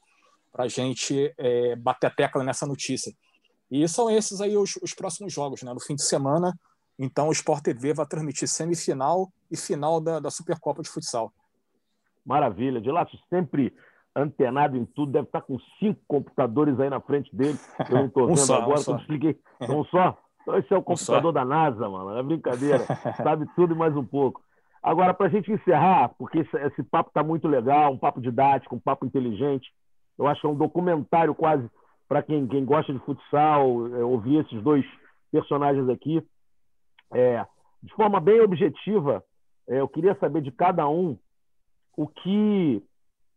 [0.55, 3.15] a gente é, bater a tecla nessa notícia.
[3.69, 5.73] E são esses aí os, os, próximos jogos, né?
[5.73, 6.53] No fim de semana,
[6.97, 11.31] então o Sport TV vai transmitir semifinal e final da, da Supercopa de Futsal.
[12.25, 12.79] Maravilha.
[12.79, 13.73] De lá sempre
[14.15, 17.59] antenado em tudo, deve estar com cinco computadores aí na frente dele.
[17.89, 18.97] Eu não estou um vendo só, agora, um só.
[18.97, 19.39] expliquei.
[19.61, 20.17] Um só?
[20.41, 22.17] Então, esse é o computador da NASA, mano.
[22.17, 22.85] É brincadeira.
[23.17, 24.41] Sabe tudo e mais um pouco.
[24.81, 28.75] Agora, para a gente encerrar, porque esse, esse papo está muito legal, um papo didático,
[28.75, 29.73] um papo inteligente.
[30.17, 31.67] Eu acho que é um documentário quase
[32.07, 34.85] para quem, quem gosta de futsal, é, ouvir esses dois
[35.31, 36.25] personagens aqui.
[37.13, 37.45] É,
[37.81, 39.23] de forma bem objetiva,
[39.67, 41.17] é, eu queria saber de cada um
[41.97, 42.83] o que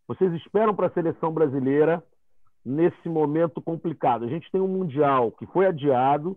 [0.06, 2.02] vocês esperam para a seleção brasileira
[2.64, 4.24] nesse momento complicado.
[4.24, 6.36] A gente tem um Mundial que foi adiado,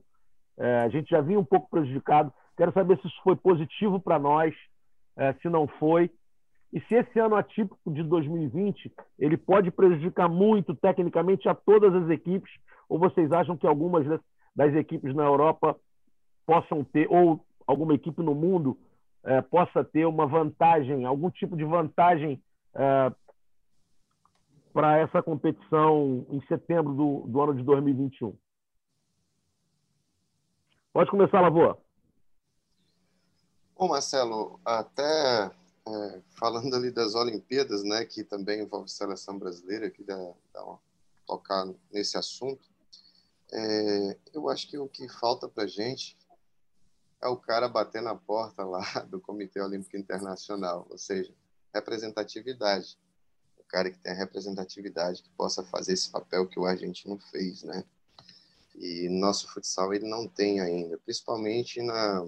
[0.57, 2.32] é, a gente já vinha um pouco prejudicado.
[2.55, 4.53] Quero saber se isso foi positivo para nós,
[5.17, 6.11] é, se não foi.
[6.74, 12.09] E se esse ano atípico de 2020 ele pode prejudicar muito tecnicamente a todas as
[12.09, 12.51] equipes,
[12.88, 14.05] ou vocês acham que algumas
[14.55, 15.78] das equipes na Europa
[16.45, 18.78] possam ter, ou alguma equipe no mundo
[19.24, 22.41] é, possa ter uma vantagem, algum tipo de vantagem
[22.74, 23.11] é,
[24.74, 28.36] para essa competição em setembro do, do ano de 2021?
[30.93, 31.78] Pode começar, Lavô.
[33.78, 35.49] Bom, Marcelo, até
[35.88, 40.15] é, falando ali das Olimpíadas, né, que também envolve seleção brasileira, que dá,
[40.53, 40.79] dá uma,
[41.25, 42.69] tocar nesse assunto,
[43.51, 46.17] é, eu acho que o que falta para gente
[47.21, 51.34] é o cara bater na porta lá do Comitê Olímpico Internacional, ou seja,
[51.73, 52.97] representatividade.
[53.57, 57.63] O cara que tem a representatividade, que possa fazer esse papel que o argentino fez,
[57.63, 57.84] né?
[58.75, 62.25] E nosso futsal ele não tem ainda, principalmente na,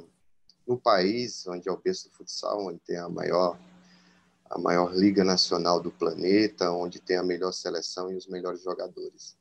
[0.67, 3.57] no país onde é o berço do futsal, onde tem a maior
[4.49, 9.35] a maior liga nacional do planeta, onde tem a melhor seleção e os melhores jogadores.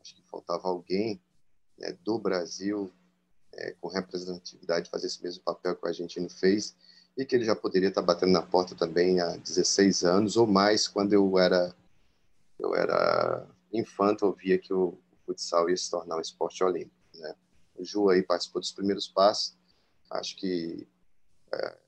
[0.00, 1.22] Acho que faltava alguém
[1.78, 2.90] né, do Brasil
[3.52, 6.74] é, com representatividade fazer esse mesmo papel que o argentino fez
[7.16, 10.88] e que ele já poderia estar batendo na porta também há 16 anos ou mais
[10.88, 11.74] quando eu era
[12.58, 16.94] eu era infante eu via que o futsal ia se tornar um esporte olímpico.
[17.14, 17.34] Né?
[17.76, 19.56] O Ju aí participou dos primeiros passos.
[20.10, 20.86] Acho que
[21.52, 21.78] é,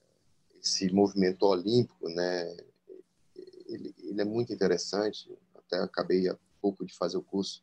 [0.62, 2.56] esse movimento olímpico, né,
[3.66, 5.36] ele, ele, é muito interessante.
[5.54, 7.62] Até acabei há pouco de fazer o curso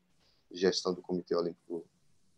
[0.51, 1.85] de gestão do Comitê Olímpico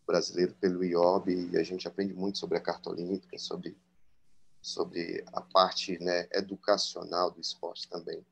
[0.06, 3.76] Brasileiro pelo IOB e a gente aprende muito sobre a Carta Olímpica, sobre
[4.62, 8.24] sobre a parte né, educacional do esporte também.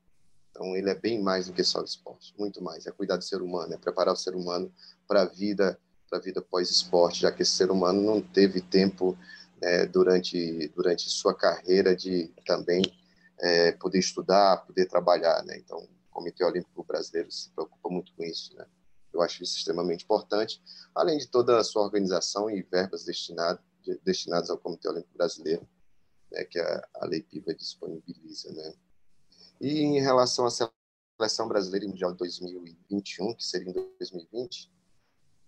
[0.49, 2.87] Então, ele é bem mais do que só esporte, muito mais.
[2.87, 4.71] É cuidar do ser humano, é preparar o ser humano
[5.07, 5.77] para a vida,
[6.09, 9.17] para a vida pós-esporte, já que esse ser humano não teve tempo
[9.61, 12.81] né, durante durante sua carreira de também
[13.39, 15.57] é, poder estudar, poder trabalhar, né?
[15.57, 18.65] Então, o Comitê Olímpico Brasileiro se preocupa muito com isso, né?
[19.13, 20.61] Eu acho isso extremamente importante,
[20.95, 23.59] além de toda a sua organização e verbas destinadas
[24.03, 25.67] destinadas ao Comitê Olímpico Brasileiro,
[26.31, 28.73] né, que a, a Lei Piva disponibiliza, né?
[29.59, 34.71] E em relação à seleção brasileira mundial de 2021, que seria em 2020,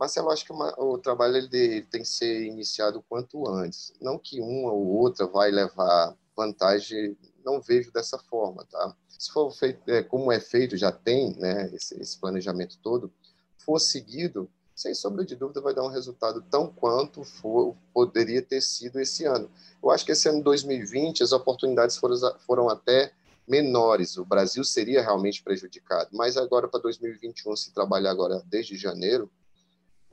[0.03, 3.93] Marcelo, acho que uma, o trabalho ele tem que ser iniciado quanto antes.
[4.01, 8.93] Não que uma ou outra vai levar vantagem, não vejo dessa forma, tá?
[9.07, 13.13] Se for feito, é, como é feito, já tem, né, esse, esse planejamento todo,
[13.57, 18.59] for seguido, sem sombra de dúvida, vai dar um resultado tão quanto for, poderia ter
[18.59, 19.49] sido esse ano.
[19.81, 23.13] Eu acho que esse ano 2020 as oportunidades foram, foram até
[23.47, 26.09] menores, o Brasil seria realmente prejudicado.
[26.11, 29.31] Mas agora, para 2021, se trabalhar agora desde janeiro,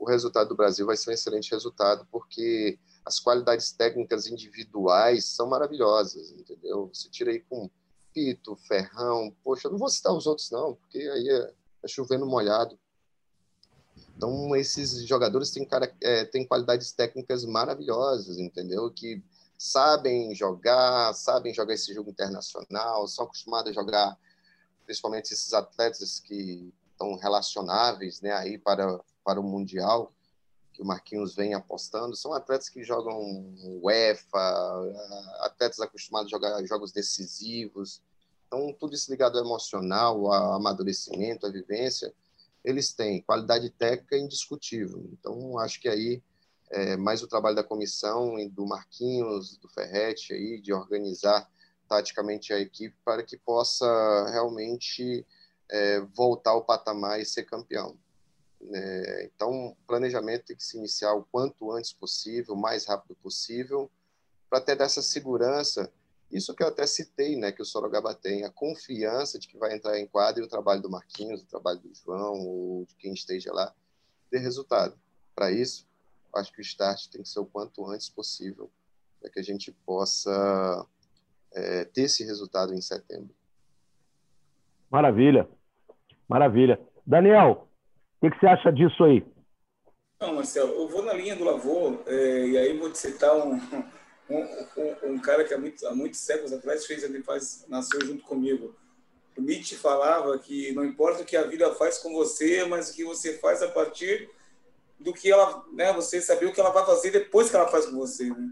[0.01, 5.47] o resultado do Brasil vai ser um excelente resultado, porque as qualidades técnicas individuais são
[5.47, 6.89] maravilhosas, entendeu?
[6.91, 7.69] Você tira aí com
[8.11, 12.79] Pito, Ferrão, poxa, não vou citar os outros não, porque aí é, é chovendo molhado.
[14.17, 18.89] Então, esses jogadores têm, cara, é, têm qualidades técnicas maravilhosas, entendeu?
[18.89, 19.23] Que
[19.55, 24.17] sabem jogar, sabem jogar esse jogo internacional, são acostumados a jogar,
[24.83, 30.11] principalmente esses atletas que estão relacionáveis, né, aí para para o mundial
[30.73, 33.19] que o Marquinhos vem apostando, são atletas que jogam
[33.81, 34.93] UEFA,
[35.41, 38.01] atletas acostumados a jogar jogos decisivos.
[38.47, 42.13] Então, tudo isso ligado ao emocional, ao amadurecimento, à vivência,
[42.63, 45.09] eles têm qualidade técnica indiscutível.
[45.11, 46.23] Então, acho que aí
[46.69, 51.49] é, mais o trabalho da comissão e do Marquinhos, do Ferretti aí, de organizar
[51.87, 53.85] taticamente a equipe para que possa
[54.31, 55.25] realmente
[55.69, 57.97] é, voltar ao patamar e ser campeão.
[58.73, 63.15] É, então, o planejamento tem que se iniciar o quanto antes possível, o mais rápido
[63.15, 63.89] possível,
[64.49, 65.91] para ter dessa segurança
[66.31, 69.75] Isso que eu até citei, né, que o Sorocaba tem, a confiança de que vai
[69.75, 73.13] entrar em quadra e o trabalho do Marquinhos, o trabalho do João, ou de quem
[73.13, 73.73] esteja lá,
[74.29, 74.97] ter resultado.
[75.35, 75.85] Para isso,
[76.33, 78.71] acho que o start tem que ser o quanto antes possível,
[79.19, 80.87] para que a gente possa
[81.53, 83.35] é, ter esse resultado em setembro.
[84.89, 85.49] Maravilha,
[86.29, 86.79] maravilha.
[87.05, 87.67] Daniel,
[88.21, 89.25] o que, que, você acha disso aí?
[90.19, 93.55] Não, Marcelo, eu vou na linha do Lavô, é, e aí vou te citar um,
[94.29, 97.99] um, um, um cara que há, muito, há muitos séculos atrás fez, ele faz, nasceu
[98.05, 98.75] junto comigo.
[99.35, 102.95] O Nietzsche falava que não importa o que a vida faz com você, mas o
[102.95, 104.29] que você faz a partir
[104.99, 107.87] do que ela, né, você saber o que ela vai fazer depois que ela faz
[107.87, 108.51] com você, né?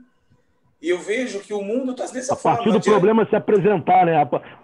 [0.81, 2.61] E eu vejo que o mundo está nessa forma.
[2.61, 4.15] A partir do problema se apresentar, né?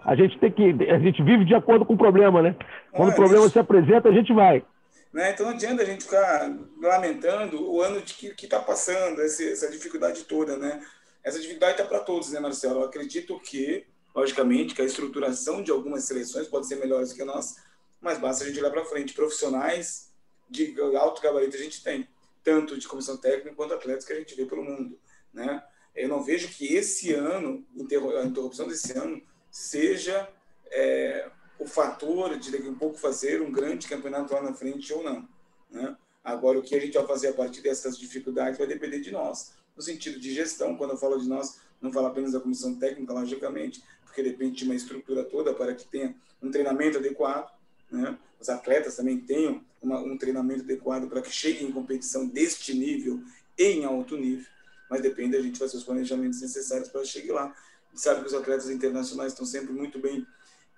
[0.02, 2.56] A gente tem que, a gente vive de acordo com o problema, né?
[2.90, 3.52] Quando é, o problema gente...
[3.52, 4.64] se apresenta, a gente vai.
[5.12, 5.30] Né?
[5.30, 9.70] Então não adianta a gente ficar lamentando o ano de que está passando, essa, essa
[9.70, 10.84] dificuldade toda, né?
[11.22, 12.80] Essa dificuldade está para todos, né, Marcelo?
[12.80, 13.84] Eu acredito que,
[14.14, 17.60] logicamente, que a estruturação de algumas seleções pode ser melhores que a nossa,
[18.00, 19.14] mas basta a gente olhar para frente.
[19.14, 20.12] Profissionais
[20.48, 22.08] de alto gabarito a gente tem,
[22.44, 24.98] tanto de comissão técnica quanto atletas que a gente vê pelo mundo,
[25.32, 25.64] né?
[25.94, 30.28] Eu não vejo que esse ano, a interrupção desse ano, seja
[30.70, 35.02] é, o fator de daqui a pouco fazer um grande campeonato lá na frente ou
[35.02, 35.28] não.
[35.70, 35.96] Né?
[36.22, 39.54] Agora, o que a gente vai fazer a partir dessas dificuldades vai depender de nós
[39.76, 40.76] no sentido de gestão.
[40.76, 44.64] Quando eu falo de nós, não falo apenas da comissão técnica, logicamente, porque depende de
[44.64, 47.50] uma estrutura toda para que tenha um treinamento adequado,
[47.90, 48.18] né?
[48.40, 53.22] Os atletas também tenham uma, um treinamento adequado para que cheguem em competição deste nível
[53.58, 54.46] em alto nível,
[54.90, 57.44] mas depende da gente fazer os planejamentos necessários para chegar lá.
[57.44, 60.26] A gente sabe que os atletas internacionais estão sempre muito bem,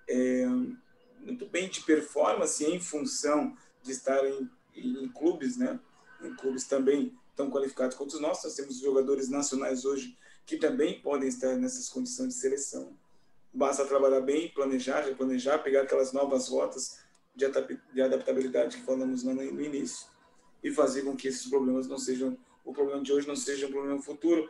[0.09, 0.45] é,
[1.19, 5.79] muito bem de performance em função de estarem em, em clubes, né?
[6.21, 8.43] Em clubes também tão qualificados quanto nossos.
[8.43, 12.97] Nós temos jogadores nacionais hoje que também podem estar nessas condições de seleção.
[13.53, 16.99] Basta trabalhar bem, planejar, replanejar, pegar aquelas novas rotas
[17.35, 20.07] de adaptabilidade que falamos no início
[20.63, 23.71] e fazer com que esses problemas não sejam o problema de hoje não seja um
[23.71, 24.49] problema futuro.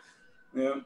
[0.53, 0.83] Né?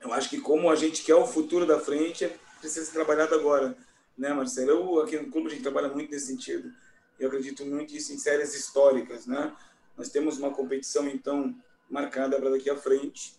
[0.00, 2.30] Eu acho que como a gente quer o futuro da frente,
[2.60, 3.76] precisa ser trabalhado agora,
[4.18, 4.70] né, Marcelo?
[4.70, 6.72] Eu aqui no clube a gente trabalha muito nesse sentido.
[7.18, 9.56] Eu acredito muito isso em séries históricas, né?
[9.96, 11.54] Nós temos uma competição, então,
[11.88, 13.34] marcada para daqui à frente,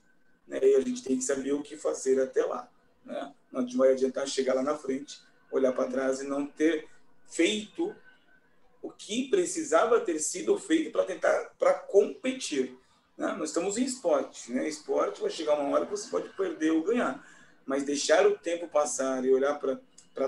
[0.47, 0.59] né?
[0.61, 2.69] e a gente tem que saber o que fazer até lá.
[3.05, 3.34] Né?
[3.51, 5.19] Não vai adiantar chegar lá na frente,
[5.51, 6.88] olhar para trás e não ter
[7.27, 7.95] feito
[8.82, 12.77] o que precisava ter sido feito para tentar para competir.
[13.17, 13.34] Né?
[13.38, 14.67] Nós estamos em esporte, né?
[14.67, 17.23] Esporte vai chegar uma hora que você pode perder ou ganhar,
[17.65, 19.80] mas deixar o tempo passar e olhar para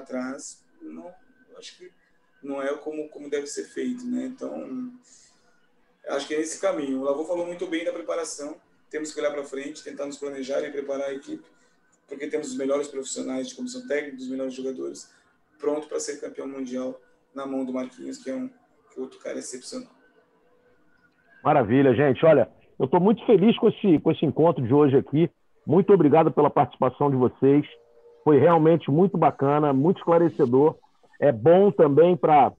[0.02, 1.14] trás, não,
[1.58, 1.92] acho que
[2.42, 4.26] não é como como deve ser feito, né?
[4.26, 4.92] Então
[6.08, 7.00] acho que é esse caminho.
[7.00, 8.58] O Lavô falou muito bem da preparação.
[8.90, 11.46] Temos que olhar para frente, tentar nos planejar e preparar a equipe,
[12.08, 15.14] porque temos os melhores profissionais de comissão técnica, os melhores jogadores,
[15.58, 17.00] pronto para ser campeão mundial
[17.34, 18.50] na mão do Marquinhos, que é um
[18.92, 19.92] que outro cara excepcional.
[21.44, 22.24] Maravilha, gente.
[22.26, 25.30] Olha, eu estou muito feliz com esse, com esse encontro de hoje aqui.
[25.66, 27.66] Muito obrigado pela participação de vocês.
[28.24, 30.76] Foi realmente muito bacana, muito esclarecedor.
[31.20, 32.52] É bom também para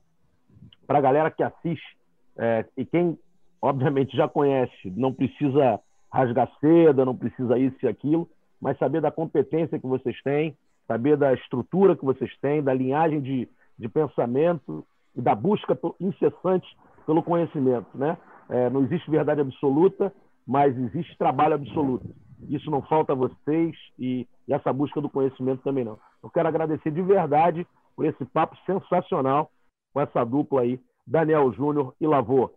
[0.88, 1.96] a galera que assiste
[2.38, 3.18] é, e quem
[3.62, 5.78] obviamente já conhece, não precisa
[6.12, 8.28] rasgar seda, não precisa isso e aquilo,
[8.60, 13.20] mas saber da competência que vocês têm, saber da estrutura que vocês têm, da linhagem
[13.20, 14.84] de, de pensamento
[15.14, 16.66] e da busca incessante
[17.06, 17.86] pelo conhecimento.
[17.94, 18.18] Né?
[18.48, 20.12] É, não existe verdade absoluta,
[20.46, 22.06] mas existe trabalho absoluto.
[22.48, 25.98] Isso não falta a vocês e, e essa busca do conhecimento também não.
[26.22, 29.50] Eu quero agradecer de verdade por esse papo sensacional
[29.92, 32.50] com essa dupla aí, Daniel Júnior e Lavô.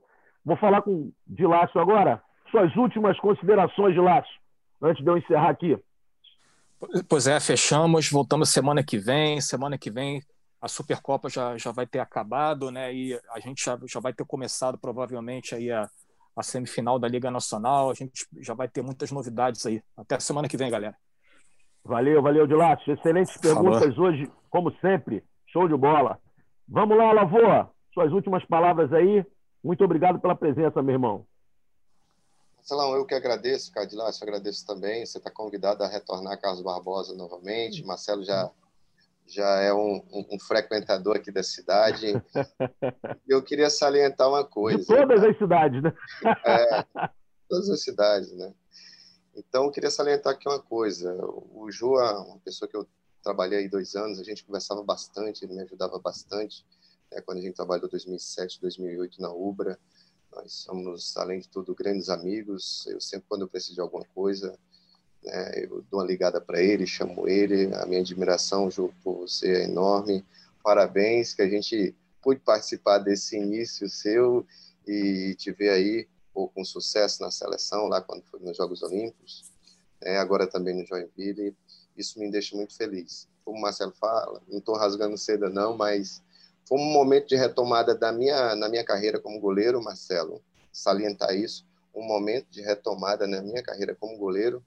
[0.43, 2.21] Vou falar com Dilácio agora.
[2.51, 4.33] Suas últimas considerações, Dilácio,
[4.81, 5.77] antes de eu encerrar aqui.
[7.09, 9.41] Pois é, fechamos, voltamos semana que vem.
[9.41, 10.21] Semana que vem
[10.61, 12.93] a Supercopa já, já vai ter acabado, né?
[12.93, 15.89] E a gente já, já vai ter começado provavelmente aí a,
[16.35, 17.89] a semifinal da Liga Nacional.
[17.89, 19.81] A gente já vai ter muitas novidades aí.
[19.95, 20.95] Até semana que vem, galera.
[21.83, 22.93] Valeu, valeu, Dilácio.
[22.93, 24.09] Excelentes perguntas Falou.
[24.09, 25.23] hoje, como sempre.
[25.47, 26.19] Show de bola.
[26.67, 27.71] Vamos lá, Lavoa.
[27.93, 29.25] Suas últimas palavras aí
[29.65, 31.25] muito obrigado pela presença, meu irmão.
[32.55, 35.03] Marcelão, eu que agradeço, Cadilácio, agradeço também.
[35.03, 37.83] Você está convidado a retornar a Carlos Barbosa novamente.
[37.83, 38.51] Marcelo já,
[39.27, 42.13] já é um, um, um frequentador aqui da cidade.
[43.27, 44.77] Eu queria salientar uma coisa.
[44.77, 45.93] De todas as cidades, né?
[46.45, 46.85] É,
[47.49, 48.53] todas as cidades, né?
[49.35, 51.13] Então, eu queria salientar aqui uma coisa.
[51.51, 52.87] O Ju é uma pessoa que eu
[53.21, 56.65] trabalhei aí dois anos, a gente conversava bastante, ele me ajudava bastante
[57.11, 59.79] é, quando a gente trabalhou 2007, 2008 na Ubra.
[60.31, 62.85] Nós somos, além de tudo, grandes amigos.
[62.87, 64.57] Eu sempre, quando eu preciso de alguma coisa,
[65.25, 65.63] né?
[65.63, 69.63] Eu dou uma ligada para ele, chamo ele, a minha admiração, Ju, por você é
[69.63, 70.23] enorme.
[70.63, 74.45] Parabéns que a gente pude participar desse início seu
[74.87, 79.51] e te ver aí pô, com sucesso na seleção, lá quando foi nos Jogos Olímpicos,
[80.01, 80.17] né?
[80.17, 81.55] agora também no Joinville.
[81.97, 83.27] Isso me deixa muito feliz.
[83.43, 86.21] Como o Marcelo fala, não estou rasgando seda não, mas
[86.67, 90.41] foi um momento de retomada da minha, na minha carreira como goleiro, Marcelo.
[90.73, 94.63] Salientar isso, um momento de retomada na minha carreira como goleiro,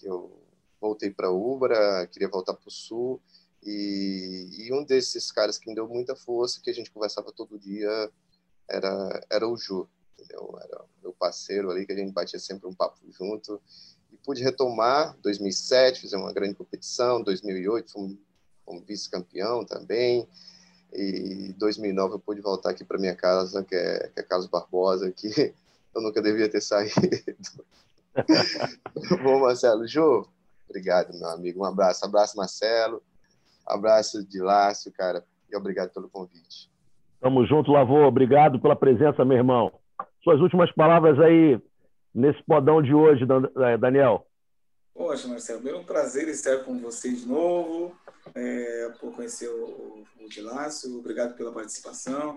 [0.00, 0.32] que eu
[0.80, 3.20] voltei para Ubra, queria voltar para o Sul,
[3.62, 7.58] e, e, um desses caras que me deu muita força, que a gente conversava todo
[7.58, 8.10] dia,
[8.66, 9.86] era, era o Ju,
[10.18, 10.58] entendeu?
[10.62, 13.60] Era meu parceiro ali, que a gente batia sempre um papo junto,
[14.10, 18.16] e pude retomar 2007, fizemos uma grande competição, 2008 fomos,
[18.64, 20.26] fomos vice-campeão também,
[20.92, 25.12] e 2009 eu pude voltar aqui para minha casa, que é, que é Carlos Barbosa,
[25.12, 25.28] que
[25.94, 26.94] eu nunca devia ter saído.
[29.22, 29.86] Bom, Marcelo.
[29.86, 30.26] Ju,
[30.68, 31.60] obrigado, meu amigo.
[31.60, 32.04] Um abraço.
[32.04, 33.02] Abraço, Marcelo.
[33.66, 35.24] Abraço de Lácio, cara.
[35.50, 36.70] E obrigado pelo convite.
[37.20, 38.06] Tamo junto, Lavô.
[38.06, 39.72] Obrigado pela presença, meu irmão.
[40.22, 41.60] Suas últimas palavras aí
[42.14, 44.26] nesse podão de hoje, eh, Daniel.
[44.94, 47.94] Poxa, Marcelo, é um prazer estar com você de novo,
[48.34, 52.36] é, por conhecer o, o Dilácio, obrigado pela participação.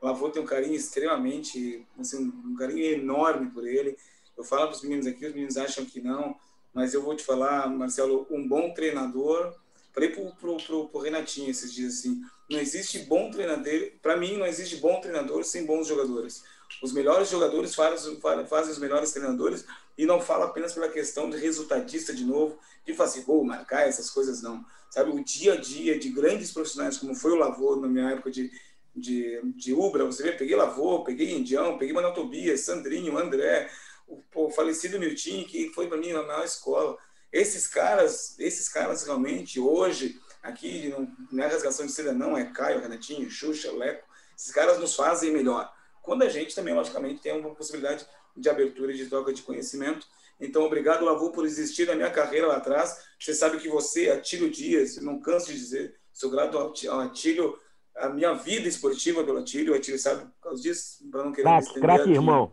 [0.00, 3.96] O Lavô tem um carinho extremamente, assim, um carinho enorme por ele.
[4.36, 6.36] Eu falo para os meninos aqui, os meninos acham que não,
[6.72, 9.54] mas eu vou te falar, Marcelo, um bom treinador.
[9.92, 12.20] Falei para o Renatinho esses dias assim:
[12.50, 16.42] não existe bom treinador, para mim, não existe bom treinador sem bons jogadores.
[16.82, 19.64] Os melhores jogadores fazem, fazem os melhores treinadores
[19.96, 24.10] e não fala apenas pela questão de resultadista de novo, de fazer gol, marcar, essas
[24.10, 24.64] coisas não.
[24.90, 28.30] Sabe, o dia a dia de grandes profissionais, como foi o Lavô na minha época
[28.30, 28.50] de,
[28.94, 33.70] de, de Ubra, você vê, peguei Lavô, peguei Indião, peguei Manuel Tobias, Sandrinho, André,
[34.06, 36.96] o, o falecido Miltinho, que foi para mim na maior escola.
[37.32, 42.44] Esses caras, esses caras realmente, hoje, aqui, não, não é rasgação de seda, não, é
[42.44, 44.06] Caio, Renatinho, Xuxa, Leco,
[44.36, 45.72] esses caras nos fazem melhor.
[46.02, 48.06] Quando a gente também, logicamente, tem uma possibilidade
[48.36, 50.06] de abertura e de troca de conhecimento.
[50.40, 53.04] Então, obrigado, Lavô, por existir na minha carreira lá atrás.
[53.18, 57.58] Você sabe que você, Atílio Dias, não canso de dizer, sou grato ao Atílio,
[57.96, 61.44] a minha vida esportiva pelo Atílio, o Atílio sabe por causa disso, para não querer
[61.44, 62.12] crack, me estender crack, aqui.
[62.12, 62.52] irmão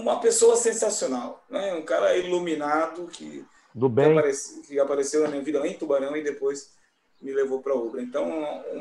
[0.00, 1.74] uma pessoa sensacional, né?
[1.74, 3.44] um cara iluminado que,
[3.74, 4.12] Do bem.
[4.12, 6.72] Que, apareceu, que apareceu na minha vida em Tubarão e depois
[7.20, 8.02] me levou para Ubra.
[8.02, 8.28] Então,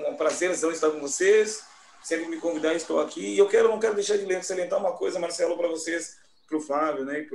[0.10, 1.64] um prazer estar com vocês.
[2.04, 3.22] Sempre me convidar, estou aqui.
[3.22, 6.18] E eu quero, não quero deixar de salientar uma coisa, Marcelo, para vocês,
[6.48, 7.28] para o Flávio, né?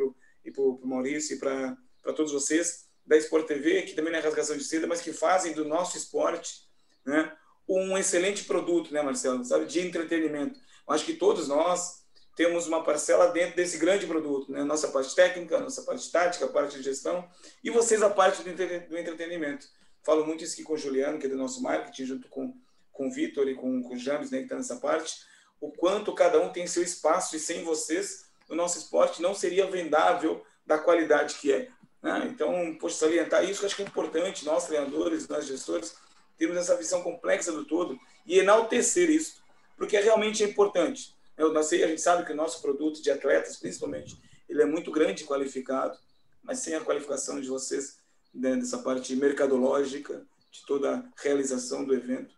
[0.44, 1.76] e para o Maurício, e para
[2.14, 5.52] todos vocês da Sport TV, que também não é rasgação de seda, mas que fazem
[5.52, 6.66] do nosso esporte
[7.04, 7.32] né?
[7.68, 9.44] um excelente produto, né, Marcelo?
[9.44, 10.58] Sabe, de entretenimento.
[10.88, 12.04] Eu acho que todos nós
[12.36, 14.62] temos uma parcela dentro desse grande produto, né?
[14.62, 17.26] Nossa parte técnica, nossa parte tática, a parte de gestão
[17.64, 19.66] e vocês a parte do, entretenimento.
[20.02, 22.54] Falo muito isso aqui com o Juliano, que é do nosso marketing, junto com,
[22.92, 25.16] com o Vitor e com, com o James, né, que está nessa parte,
[25.60, 29.66] o quanto cada um tem seu espaço e sem vocês o nosso esporte não seria
[29.66, 31.68] vendável da qualidade que é.
[32.02, 32.28] Né?
[32.30, 35.96] Então, poxa, salientar isso que acho que é importante, nós treinadores, nós gestores,
[36.36, 39.42] temos essa visão complexa do todo e enaltecer isso,
[39.76, 41.15] porque realmente é importante.
[41.36, 44.16] Eu não sei, a gente sabe que o nosso produto de atletas, principalmente,
[44.48, 45.98] ele é muito grande e qualificado,
[46.42, 47.98] mas sem a qualificação de vocês
[48.34, 52.34] né, dessa parte mercadológica, de toda a realização do evento,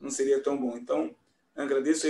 [0.00, 0.76] não seria tão bom.
[0.76, 1.14] Então,
[1.56, 2.06] agradeço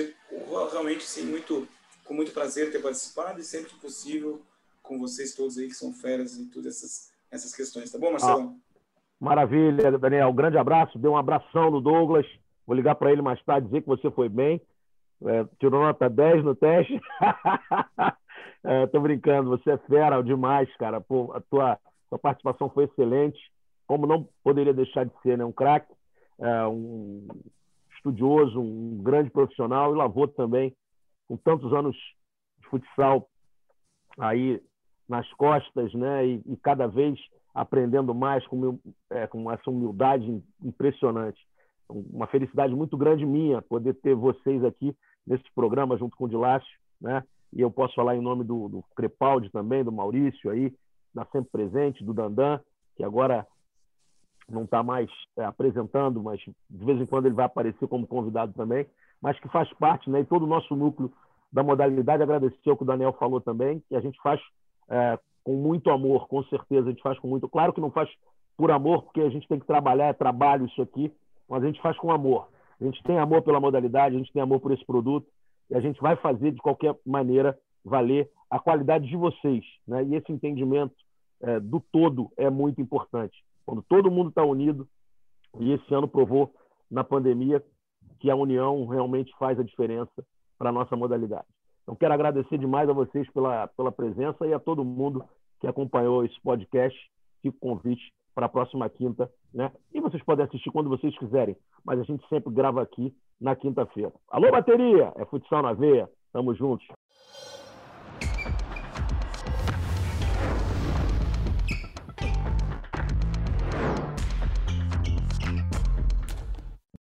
[0.70, 1.68] realmente sim muito
[2.04, 4.42] com muito prazer ter participado e sempre que possível
[4.82, 8.54] com vocês todos aí que são feras em todas essas essas questões, tá bom, Marcelo?
[8.54, 8.76] Ah,
[9.18, 10.28] maravilha, Daniel.
[10.28, 12.26] Um grande abraço, dê um abração no Douglas.
[12.66, 14.60] Vou ligar para ele mais tarde dizer que você foi bem.
[15.26, 17.00] É, tirou nota 10 no teste.
[18.64, 21.00] é, tô brincando, você é fera demais, cara.
[21.00, 21.78] Pô, a tua,
[22.08, 23.38] tua participação foi excelente.
[23.86, 25.44] Como não poderia deixar de ser, né?
[25.44, 25.92] Um craque,
[26.38, 27.26] é, um
[27.94, 30.74] estudioso, um grande profissional e lavou também,
[31.28, 31.96] com tantos anos
[32.60, 33.28] de futsal
[34.18, 34.60] aí
[35.08, 36.26] nas costas, né?
[36.26, 37.18] E, e cada vez
[37.54, 38.78] aprendendo mais com,
[39.10, 41.38] é, com essa humildade impressionante.
[41.88, 44.96] Uma felicidade muito grande minha poder ter vocês aqui
[45.26, 47.22] nesse programa junto com o Dilácio, né?
[47.52, 50.72] E eu posso falar em nome do, do Crepaldi também, do Maurício aí,
[51.14, 52.58] da sempre presente, do Dandan,
[52.96, 53.46] que agora
[54.48, 58.52] não está mais é, apresentando, mas de vez em quando ele vai aparecer como convidado
[58.54, 58.86] também,
[59.20, 60.20] mas que faz parte, né?
[60.20, 61.12] E todo o nosso núcleo
[61.52, 64.40] da modalidade, agradecer o que o Daniel falou também, que a gente faz
[64.88, 67.48] é, com muito amor, com certeza, a gente faz com muito.
[67.48, 68.08] Claro que não faz
[68.56, 71.12] por amor, porque a gente tem que trabalhar, é trabalho isso aqui,
[71.48, 72.48] mas a gente faz com amor.
[72.80, 75.26] A gente tem amor pela modalidade, a gente tem amor por esse produto
[75.70, 80.04] e a gente vai fazer de qualquer maneira valer a qualidade de vocês, né?
[80.04, 80.94] E esse entendimento
[81.40, 83.42] é, do todo é muito importante.
[83.64, 84.86] Quando todo mundo está unido,
[85.58, 86.54] e esse ano provou
[86.90, 87.62] na pandemia
[88.20, 90.24] que a união realmente faz a diferença
[90.58, 91.46] para a nossa modalidade.
[91.82, 95.24] Então, quero agradecer demais a vocês pela, pela presença e a todo mundo
[95.60, 96.96] que acompanhou esse podcast.
[97.40, 99.70] Fico convite para a próxima quinta, né?
[99.92, 104.12] E vocês podem assistir quando vocês quiserem, mas a gente sempre grava aqui na quinta-feira.
[104.30, 105.12] Alô, bateria!
[105.16, 106.08] É futsal na veia.
[106.32, 106.86] Tamo juntos.